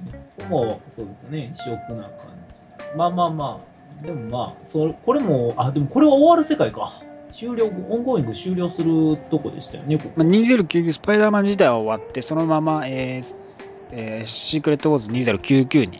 [0.47, 0.47] ね。
[0.49, 1.53] も、そうですよね。
[1.53, 2.61] 異色な感じ。
[2.95, 3.66] まあまあまあ、
[4.01, 7.01] でもまあ、それこれも、あ、でもこれは終わる世界か。
[7.31, 10.11] 終了、オンゴーイング終了するとこでしたよね、ここ。
[10.15, 13.35] まあ、2099スパイダーマン自体は終わって、そのまま、えー
[13.91, 15.99] えーシークレットウォーズ2099に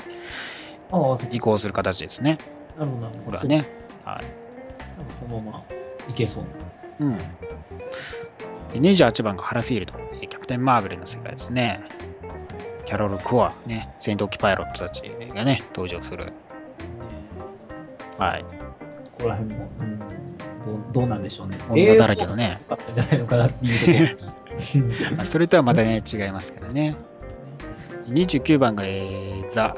[1.32, 2.38] 移行する形ですね。
[2.78, 3.08] なるほど。
[3.26, 3.66] これはね。
[4.04, 4.26] はい。
[4.96, 5.64] 多分そのまま
[6.10, 6.44] いけそう
[7.00, 7.08] な。
[7.08, 7.18] うん。
[7.18, 11.82] で28番がハラフィールド、えーキャプテン・マーベルの世界ですね。
[12.86, 16.32] キャロル・コア、ね、戦闘機パイロットたちがね、登場する。
[18.18, 18.44] はい。
[18.44, 21.58] ここら辺も、うん、どうどうなんでしょうね。
[21.70, 22.60] 女だらけのね
[22.96, 24.32] じゃないのかなっていうとこ
[25.12, 26.96] ろまあ それとはまたね、違いますからね。
[28.08, 29.76] 29番が、えーザ・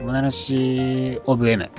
[0.00, 1.70] モナラシ・オブ・エム、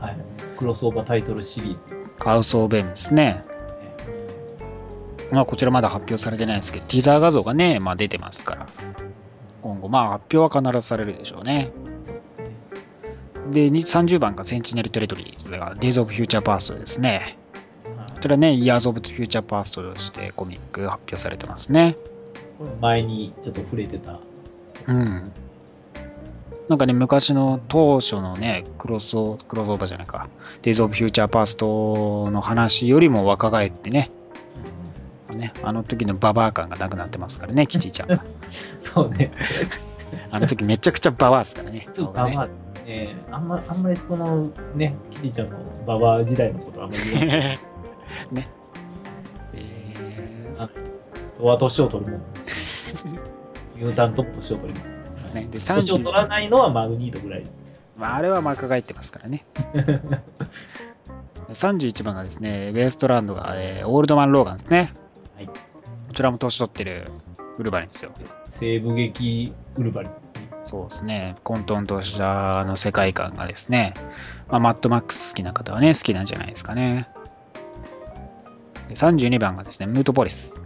[0.00, 0.16] はい。
[0.56, 1.94] クロスオーバータイトルシリーズ。
[2.18, 3.44] カウス・オブ・エムですね。
[5.30, 8.66] まあ、こちらまだ発表されてないですけど、ティザー画像がね、まあ、出てますから、
[9.62, 11.70] 今後、まあ、発表は必ずされるでしょうね。
[13.50, 13.54] ですね。
[13.54, 17.10] で、に30番がセンチネル・テレトリーズが、デイズ・オブ・フューチャー・パーストですね。
[17.10, 17.38] はい
[18.16, 21.96] こちらね、イヤーズ・オブ・フューチャー・パーストとしてコミックが発表されてますね。
[22.58, 24.18] これ前にちょっと触れてた。
[24.86, 25.30] うん。
[26.68, 30.28] なんかね、昔の当初のね、クロスオクロスオーバーじゃないか、
[30.62, 34.10] デイズ・オブ・フューチャー・パーストの話よりも若返ってね、
[35.34, 38.24] ね、あの時のババア感がなくなってますからね、キティちゃんが。
[38.80, 39.30] そうね。
[40.30, 41.86] あの時めちゃくちゃババアですからね。
[41.90, 43.16] そう、ババアですね。
[43.30, 47.58] あんまあんまりその、ね、キティちゃんのババア時代のことはあんまり言わない。
[48.32, 48.48] ね。
[49.54, 50.68] えーあ
[51.38, 52.20] とは年を取るもん。
[53.76, 54.96] ミュータントップ年を取ります。
[55.16, 55.48] そうですね。
[55.50, 57.80] で、年を取ら30、ないのはマグニートぐらいです。
[57.98, 59.44] まあ、あれは若返ってますからね。
[61.52, 64.94] 31番がですね、ウエストランドが、えーオールドマン・ローガンですね。
[65.36, 65.46] はい。
[65.46, 65.52] こ
[66.14, 67.06] ちらも年取ってる
[67.58, 68.12] ウルヴァリンですよ。
[68.58, 70.48] 西部劇ウルバリンですね。
[70.64, 71.36] そうですね。
[71.44, 73.94] 混沌としたあの世界観がですね、
[74.48, 77.08] まあ、マッドマックス好きな方はね、好きなんじゃないですかね。
[78.88, 80.60] で32番がですね、ムートポリス。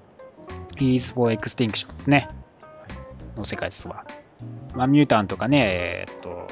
[0.77, 2.29] Peace for Extinction ですね。
[3.37, 4.05] の世界ですわ。
[4.75, 6.47] まあ、ミュータンとかね、えーっと、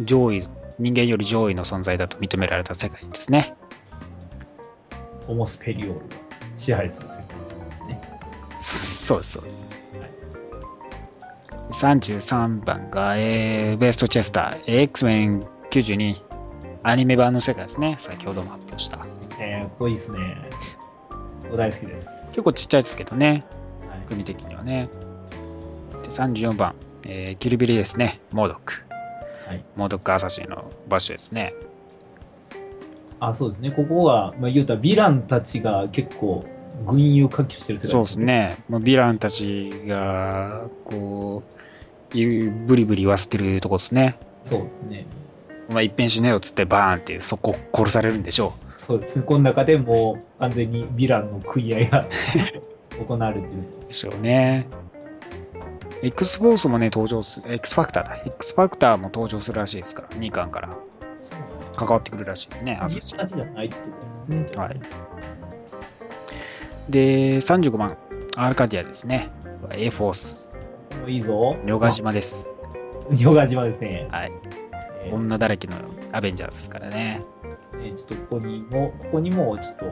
[0.00, 3.54] 上位、人間より上位の存在だと認められた世界ですね。
[5.26, 6.00] ホモスペリオールが
[6.56, 7.26] 支配する世界
[7.68, 8.00] ですね。
[8.58, 9.61] そうです、そうです。
[11.72, 16.16] 33番が、えー、ベストチェスター、えー X-Men 92
[16.82, 17.96] アニメ版の世界ですね。
[17.98, 18.98] 先ほども発表した。
[18.98, 19.70] ですね。
[19.78, 20.36] これいいですね。
[21.52, 22.30] お大好きです。
[22.30, 23.44] 結構ちっちゃいですけどね、
[23.88, 24.88] はい国的にはね。
[26.02, 28.20] で34番、えーキルビリですね。
[28.32, 28.84] モードック。
[29.46, 31.54] はいモードックアサシンの場所ですね。
[33.20, 33.70] あ、そうですね。
[33.70, 36.44] ここが、まあ、言うたらヴィランたちが結構
[36.86, 38.20] 群雄割拠してる世界そうです。
[38.20, 38.56] ね。
[38.68, 41.61] もうヴィランたちが、こう
[42.12, 44.18] ブリブリ言わせてるとこですね。
[44.44, 45.06] そうですね。
[45.68, 49.22] お前一遍死ねよっつってバーンってそこ殺されるんでしょそうですね。
[49.22, 52.06] この中でもう完全にヴィランの食い合いが
[53.06, 53.46] 行われてる。
[53.82, 53.86] う。
[53.86, 54.66] でしょうね。
[56.02, 58.22] X フォースもね、登場する、X ファクターだ。
[58.26, 60.76] X ファクターも登場するらしいですから、2巻から
[61.76, 63.80] 関わってくるらしいですね、アサシン同じじゃないってこ
[64.26, 64.62] とですね。
[64.62, 64.80] はい。
[66.90, 67.96] で、35番、
[68.36, 69.30] アルカディアですね。
[69.70, 70.41] A フォース、
[71.06, 71.56] いいぞ。
[71.66, 72.52] ヨガ島です。
[73.18, 74.08] ヨガ島ですね。
[74.10, 74.32] はい。
[75.04, 75.74] えー女だらけの
[76.12, 77.22] アベンジャーズですからね。
[77.76, 79.86] ねちょっとここにも、ここにもちょっと、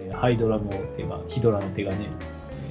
[0.00, 2.08] えーハイドラの手が、ヒドラの手がね、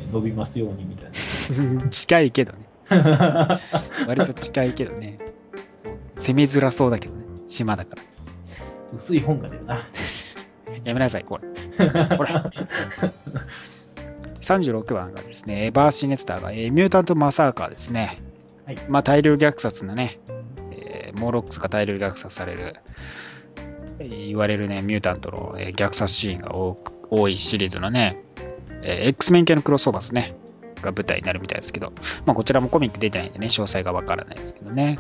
[0.01, 1.11] えー伸びますようにみたい
[1.89, 2.59] 近いけどね。
[2.89, 3.59] な。
[4.07, 5.17] 割と近いけどね。
[6.17, 7.23] 攻めづらそうだけどね。
[7.47, 8.01] 島だから。
[8.93, 9.87] 薄い本が出るな。
[10.83, 11.47] やめなさい、これ。
[12.17, 12.29] これ。
[14.59, 18.21] 36番がですね、エバーシネスターが、えーミュータントマサーカーですね。
[18.65, 20.19] はいまあ、大量虐殺のね、
[20.71, 22.75] えーモーロックスが大量虐殺される、
[23.99, 28.17] えー言われるね、ミュータントの、えー虐殺シーンが多く多いシリーズのね、
[28.83, 30.35] えー X メン系のクロスオーバーですね、
[30.81, 31.93] が舞台になるみたいですけど、
[32.25, 34.99] まあ、こちらもコミック出てないんでね、詳細がわからないですけどね。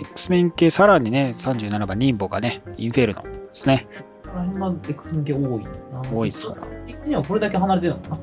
[0.00, 3.86] X メン系、さらにね、37番、ニンボがね、インフェルノですね。
[4.32, 5.70] この辺が X 向け多いな。
[6.12, 8.18] 多いっすから的にはこれだけ離れてるのかな？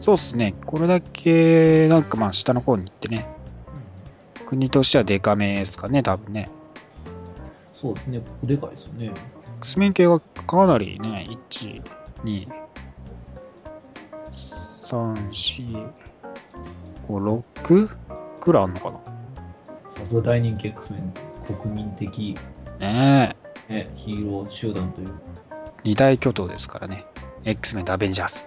[0.00, 0.54] そうですね。
[0.64, 3.26] これだけ、なんかまあ、下の方に行ってね、
[4.46, 6.50] 国としてはデカめですかね、多分ね。
[7.74, 8.22] そうですね。
[8.42, 9.12] でかいですよね。
[9.58, 11.82] X メン系はかなりね、1、
[12.24, 12.48] 2、
[14.30, 15.90] 3、4、
[17.08, 17.88] 5、6
[18.40, 19.00] くらいあるのか
[19.98, 21.12] さすが大人気 X メン。
[21.58, 22.38] 国民的、
[22.78, 22.86] な。
[22.86, 23.36] ね
[23.68, 23.74] え。
[23.74, 25.08] ね、ヒーロー集団という。
[25.84, 27.04] 二大巨頭ですからね。
[27.44, 28.46] X メンとアベンジャーズ。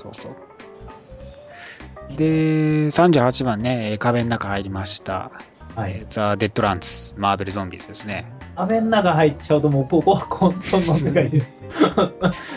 [0.00, 2.16] そうそう。
[2.16, 5.30] で、38番ね、えー壁の中入りました。
[5.74, 6.06] はい。
[6.08, 8.26] ザ・デッドランズ、マーベル・ゾンビズですね。
[8.54, 11.42] アベンナが入っちゃうともうここは混沌の世界で。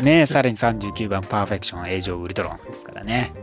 [0.03, 3.33] ねさらに39番、パーフェクション、エイジ・オブ・ウルトロンですからね。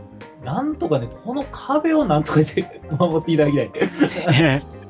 [0.43, 3.71] なんとかね、この壁をなんとかして守っていただきたい。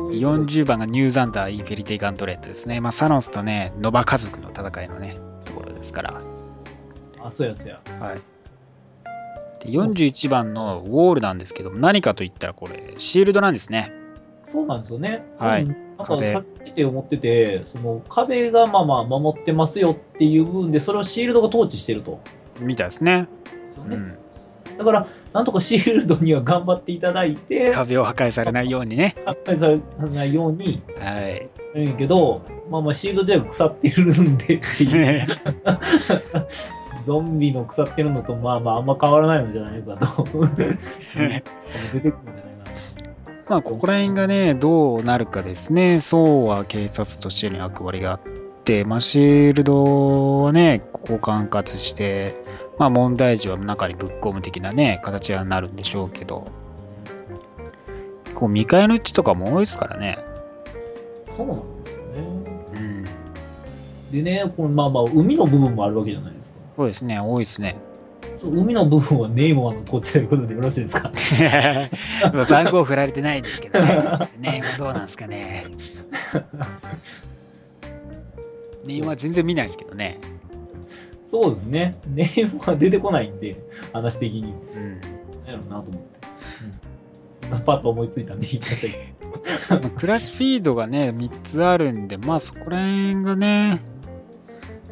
[0.00, 2.80] そういうこと40番がニューザンダー・インフィニティ・ガントレットですね。
[2.80, 6.20] まあ、サノスとね、ノバ家族の戦いのね、ところですから。
[7.22, 7.80] あ、そうやそうや。
[8.00, 8.20] はい。
[9.60, 13.92] で41番のウォールなんですけども、何かと言ったらこれ、シールドなんですね。
[14.48, 15.24] そうなんですよね。
[15.38, 22.20] はいうんなんか壁さっき見て思ってて、その壁がまあまあ守ってますよっていう部分で、それをシールドが統治してると。
[22.58, 23.28] みたいですね。
[23.76, 24.18] そうねうん。
[24.80, 29.14] だから、なんとかシールドには頑張っていただいて、壁を破壊されないようにね。
[29.26, 29.78] 破壊され
[30.08, 31.50] ないように、はい。
[31.76, 35.26] いいけど、まあまあシールド自体が腐ってるんでっていう、ね
[37.04, 40.24] ゾンビの腐ってるのとまあまああんま変わらないのじゃないかと。
[40.24, 42.10] 出てくるんじゃないか
[43.50, 46.00] まあ、ここら辺がね、どうなるかですね。
[46.00, 48.20] そうは警察としての役割があっ
[48.64, 52.34] て、まあ、シールドはね、ここを管轄して、
[52.80, 56.50] まあ、問題児は中にぶっ込む的なね、形になるんでしょうけど、
[58.34, 60.18] こう、未開のうちとかも多いですからね。
[61.28, 61.34] な。
[61.34, 62.22] そうなんですよね。
[62.74, 63.04] うん。
[64.10, 66.58] でね、このまあまあ海の部分もあるわけじゃないですか。
[66.74, 67.76] そうですね、多いですね。
[68.40, 71.12] そう海の部分はネイモアの土地ということでよろしいですか？
[72.48, 74.30] 番号振られてないんですけどね。
[74.38, 75.66] ねどうなんですかね。
[78.86, 80.18] ネは全然見ないですけどね。
[81.30, 81.96] そうですね。
[82.08, 83.56] ネイモア出てこないんで、
[83.92, 84.52] 話的に。
[84.52, 85.00] うん。
[85.46, 85.98] なるなと思って。
[87.52, 87.60] うん。
[87.60, 89.14] パッと思いついたんで言いましたけ
[89.78, 89.80] ど。
[89.80, 93.80] まあクラッシュフィードがね、3つあるんで、まあそこら辺がね、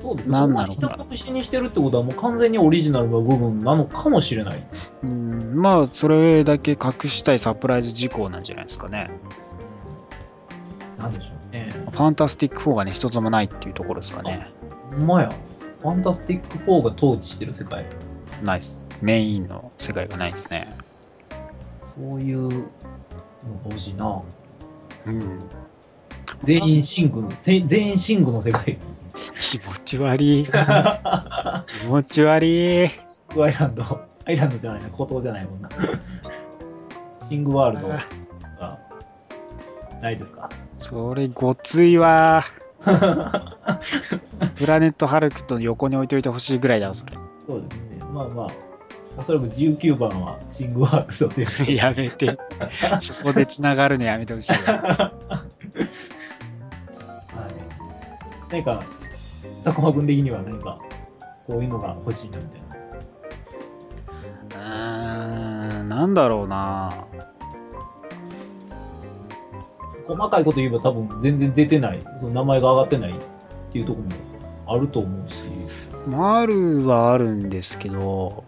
[0.00, 0.32] そうですね。
[0.32, 4.66] 何なのか人隠しにしてるってことはもう完全にオリジナルの部分なのかもしれない。
[5.02, 9.10] うん、まあそれだけ隠したいサプライズ事項なんじゃないですかね。
[10.98, 11.72] なんでしょうね。
[11.90, 14.48] ファンタスティック4がね、一つもないっていうところですかね。
[14.92, 15.32] ほんまや。
[15.80, 17.86] ファンタスティック4が統治してる世界。
[18.44, 18.88] ないっす。
[19.00, 20.68] メインの世界がないですね。
[21.96, 22.64] そういうのが
[23.66, 24.22] 欲しいな。
[25.06, 25.40] うん。
[26.42, 28.78] 全員シングの、せ全員シングの世界。
[29.40, 30.44] 気持ち悪い。
[30.44, 32.86] 気持ち悪い。
[32.86, 32.88] ア
[33.48, 33.84] イランド。
[34.24, 35.68] アイランドじゃないな、孤島じゃないもんな。
[37.28, 38.04] シングワールドが
[40.00, 40.48] ないですか？
[40.80, 42.44] それごついわ。
[44.56, 47.12] プラネットハルクと横に置いといてほしいぐらいだわ、それ。
[47.46, 47.98] そうですね。
[48.12, 48.48] まあまあ、
[49.16, 51.74] おそらく19番はシングワールドで。
[51.74, 52.38] やめて。
[53.02, 54.58] そこで繋がるのやめてほしいわ。
[54.88, 55.44] は
[57.48, 57.52] い。
[58.50, 58.82] 何か、
[59.64, 60.78] たこま君的には何か、
[61.46, 62.68] こういうのが欲しいなみたいな。
[64.56, 67.06] うーん、なんだろうな。
[70.08, 73.14] 細かいこと言えば多分全然出てない、その名前が上がってないっ
[73.70, 75.36] ていうところもあると思うし、
[76.08, 78.42] マルはあるんですけど、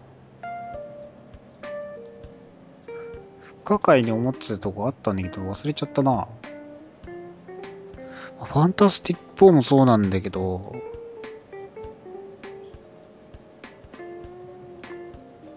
[3.43, 6.27] 不可解に思ってたとこあったんだけど忘れちゃったな。
[8.43, 10.75] ファンタスティック4もそうなんだけど、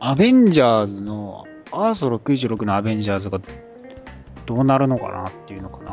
[0.01, 3.41] アベンジャーズの、アース66のアベンジャーズが
[4.45, 5.84] どうなるのかなっていうのか。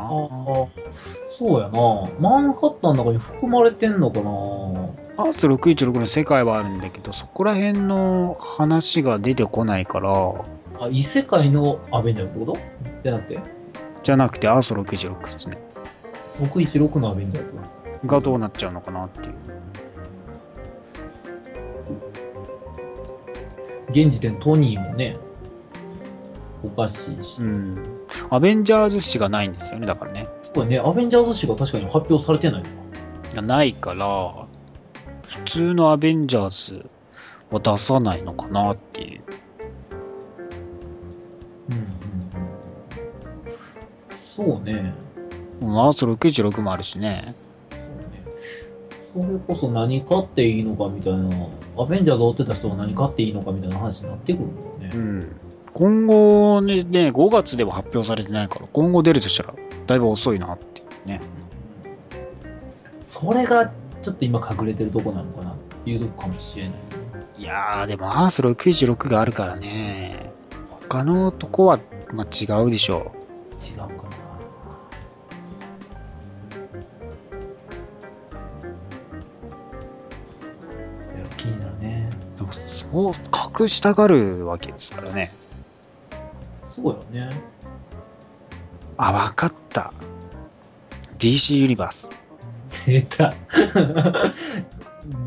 [1.30, 2.10] そうやな。
[2.20, 4.30] マンハッタンの中に含まれてんのかな。
[5.24, 12.58] アース616の世界はあるんだけど、そこら辺の話が出てこないから、ああ、異世界のアベンジャーズってこと？
[13.02, 13.38] じゃなくて、
[14.02, 15.58] じゃなくてアース66ですね。
[16.40, 17.54] 616のアベンジャーズ。
[18.06, 19.34] がどうなっちゃうのかなっていう。
[23.90, 25.18] 現時点トニーもね、
[26.64, 27.38] おかしいし。
[27.40, 28.06] うん。
[28.30, 30.28] アベンジャーズ誌がないんですよね、だからね。
[30.42, 32.68] すごいね、アベンジャーズ誌が確かに発表されてないの
[33.34, 33.42] か。
[33.42, 34.46] ないから、
[35.28, 36.86] 普通のアベンジャーズ
[37.50, 39.22] は出さないのかなっていう。
[41.70, 41.88] うんうんうん。
[44.36, 44.94] そうね。
[45.60, 47.34] うんアース66もあるしね。
[49.14, 49.26] そうね。
[49.28, 51.46] それこそ何買っていいのかみたいな、
[51.78, 54.90] アベンジャーズ追ってた人は何買っていいのかみたいな話になってくるんだよね。
[54.94, 55.36] うん。
[55.74, 59.54] 今後ね、ね5月では発表されてないから、今後出るとしたら、
[59.86, 61.20] だいぶ遅いなってね。
[63.04, 65.54] それがちょっと今隠れてるとこなのかなっ
[65.84, 66.72] ていうとこかもしれない。
[67.38, 70.30] いやー、でもアース66があるからね。
[70.88, 71.78] 他のとこは、
[72.12, 73.12] まあ、違うでしょ
[73.56, 73.92] 違うかな。
[81.16, 82.10] いや気になるね。
[82.36, 82.38] う。
[82.38, 83.12] でも、そう、
[83.60, 85.32] 隠したがるわけですからね。
[86.82, 87.30] そうよね。
[88.96, 89.92] あ、わかった。
[91.18, 92.10] DC ユニバース。
[92.86, 93.34] 出た。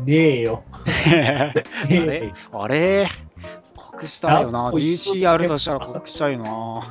[0.04, 0.62] ねえよ。
[0.74, 1.52] あ
[2.06, 2.32] れ？
[2.52, 3.06] あれ？
[4.02, 4.70] 隠したいよな。
[4.70, 6.82] DC あるとしたら隠したいな。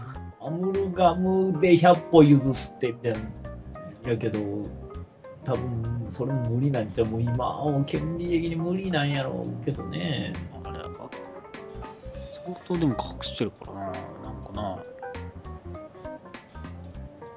[0.42, 3.20] アムルガムで100歩譲ってみたいな。
[4.12, 4.40] やけど、
[5.44, 7.08] 多分それも無理なんちゃう。
[7.08, 10.34] もう今は権利的に無理なんやろうけどね。
[10.64, 10.80] あれ
[12.46, 13.92] 相当でも隠してるからな。
[14.56, 14.80] な。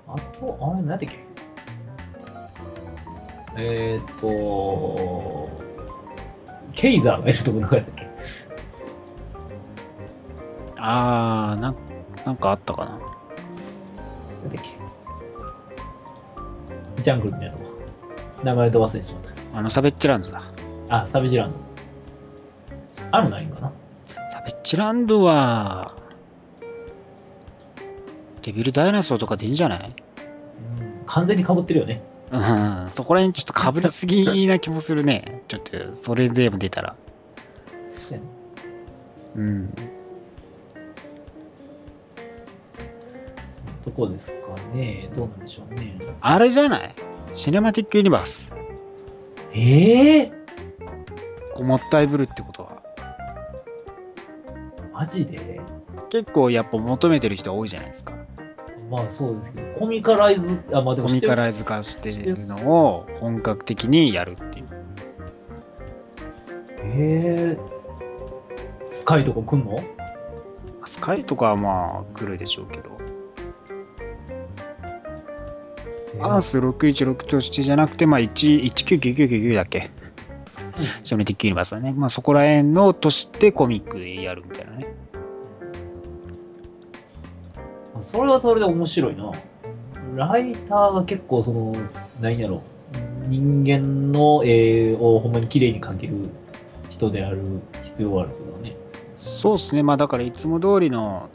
[0.09, 1.09] あと、あれ、何だっけ？
[3.57, 5.51] えーっと、
[6.73, 8.09] ケイザーがいるとこどこやったっけ？
[10.77, 11.77] あー、なん
[12.25, 12.91] なんかあったかな。
[12.93, 13.01] 何
[14.55, 14.65] だっ
[16.97, 17.03] け？
[17.03, 17.71] ジャングルみたいなとこ。
[18.45, 19.23] 名前と忘れてしまっ
[19.55, 20.43] あの、サベッチランドだ。
[20.89, 21.03] た。
[21.03, 21.57] あ、サビジランド。
[23.11, 23.61] あるないんか？
[23.61, 23.73] な
[24.31, 25.97] サベッチランドは、
[28.49, 29.89] デビルダイナソーとかでいいんじゃない？
[29.89, 29.95] うん
[31.05, 32.01] 完全に被ってるよね。
[32.31, 35.43] うん、そこら辺ちょっと被りすぎな気もするね。
[35.49, 36.97] ちょっと、それでも出たら。
[38.09, 38.17] そ
[39.37, 39.75] うん。
[43.85, 45.11] どこですかね？
[45.15, 45.99] どうなんでしょうね。
[46.23, 46.95] あれじゃない？
[47.35, 48.27] シネマティックユニバー？
[48.27, 48.51] ス。
[49.53, 50.33] ええ
[51.55, 52.83] こうもったいぶるってことは。
[54.95, 55.61] マジで？
[56.09, 58.15] 結構やっぱ求めてる人多いじゃないですか。
[58.91, 64.67] まあそうですけど、コミカライズ、あ、まあでもコミカイライズ化してるのを本格的にやるっていう。
[66.81, 67.59] ええ
[68.91, 69.83] スカイとか来んの？
[70.85, 72.99] スカイとかはまあ来るでしょうけど。
[76.21, 79.91] アース616としてじゃなくて、まあ、1 1999だっけ？
[81.03, 81.93] シネマティックユニバースだね。
[81.93, 84.87] まあ、そこら辺のとしてコミックでやるみたいなね。
[88.01, 89.33] それはそれで面白いな。
[90.17, 91.75] ライターが結構その、
[92.21, 92.63] 何やろ、
[93.29, 96.15] 人間の絵をほんまに綺麗に描ける
[96.91, 97.41] 人である
[97.83, 98.77] 必要はあるけどね。
[99.19, 99.83] そうですね。
[99.83, 101.31] まあ、だからいつも通りの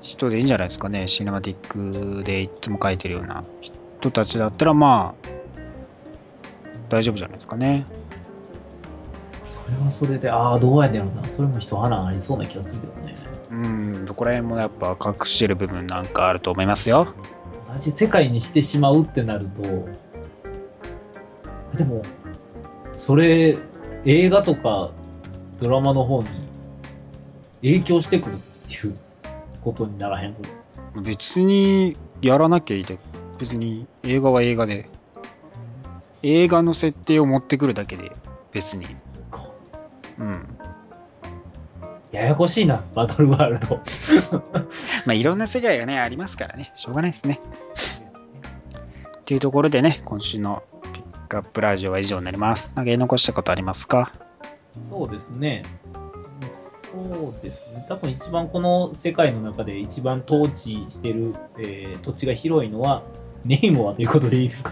[0.00, 1.08] 人でいいんじゃないですかね。
[1.08, 5.28] シネマティックでいつも書いてるような人たちだったら、まあ、
[6.88, 7.86] 大丈夫じゃないですかね。
[9.68, 11.28] それはそれで、ああ、どうやねんろな。
[11.28, 13.14] それも一花ありそうな気がするけどね。
[13.50, 17.14] うん、そこら辺もやっぱ隠してる部分なんかあると思いますよ。
[17.70, 19.62] 同じ世界にしてしまうってなると、
[21.76, 22.02] でも、
[22.94, 23.58] それ、
[24.06, 24.90] 映画とか
[25.60, 26.28] ドラマの方に
[27.60, 28.38] 影響してくるっ
[28.68, 28.96] ていう
[29.60, 30.36] ことにならへん
[31.02, 32.98] 別にやらなきゃいいで、
[33.38, 34.88] 別に映画は映画で、
[36.22, 38.12] 映画の設定を持ってくるだけで、
[38.52, 38.86] 別に。
[40.18, 40.24] か。
[40.24, 40.46] うん。
[42.12, 43.80] ややこしいな、バトルワールド。
[45.06, 47.40] まあいろんな世界がね、ありますからね、しょうがないですね。
[49.18, 50.62] っていうところでね、今週の
[50.94, 52.68] ピックアップラジオは以上になります。
[52.74, 54.12] なんか言い残したことありますか？
[54.88, 55.64] そうですね。
[56.90, 57.84] そうですね。
[57.86, 63.02] 多分一番この世界の中で一番統治してる、えー土地が広いのは
[63.44, 64.70] ネイモアということでいいですか？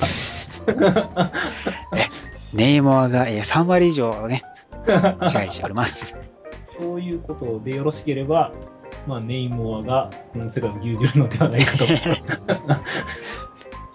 [2.55, 4.43] ネイモアが、えー3割以上ね、
[4.87, 6.17] 支配しております。
[6.79, 8.53] そういうことでよろしければ、
[9.07, 11.85] まあ、ネイモアがこの世界を牛耳るのではないかと。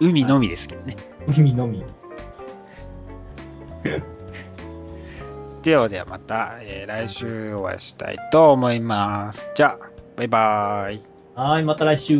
[0.00, 0.96] 海のみですけどね。
[1.28, 1.84] 海のみ。
[5.62, 9.48] ではではまた、えー来週お会いしたいと思います。
[9.54, 11.02] じゃあ、バイバーイ。
[11.34, 12.18] はい、また来週。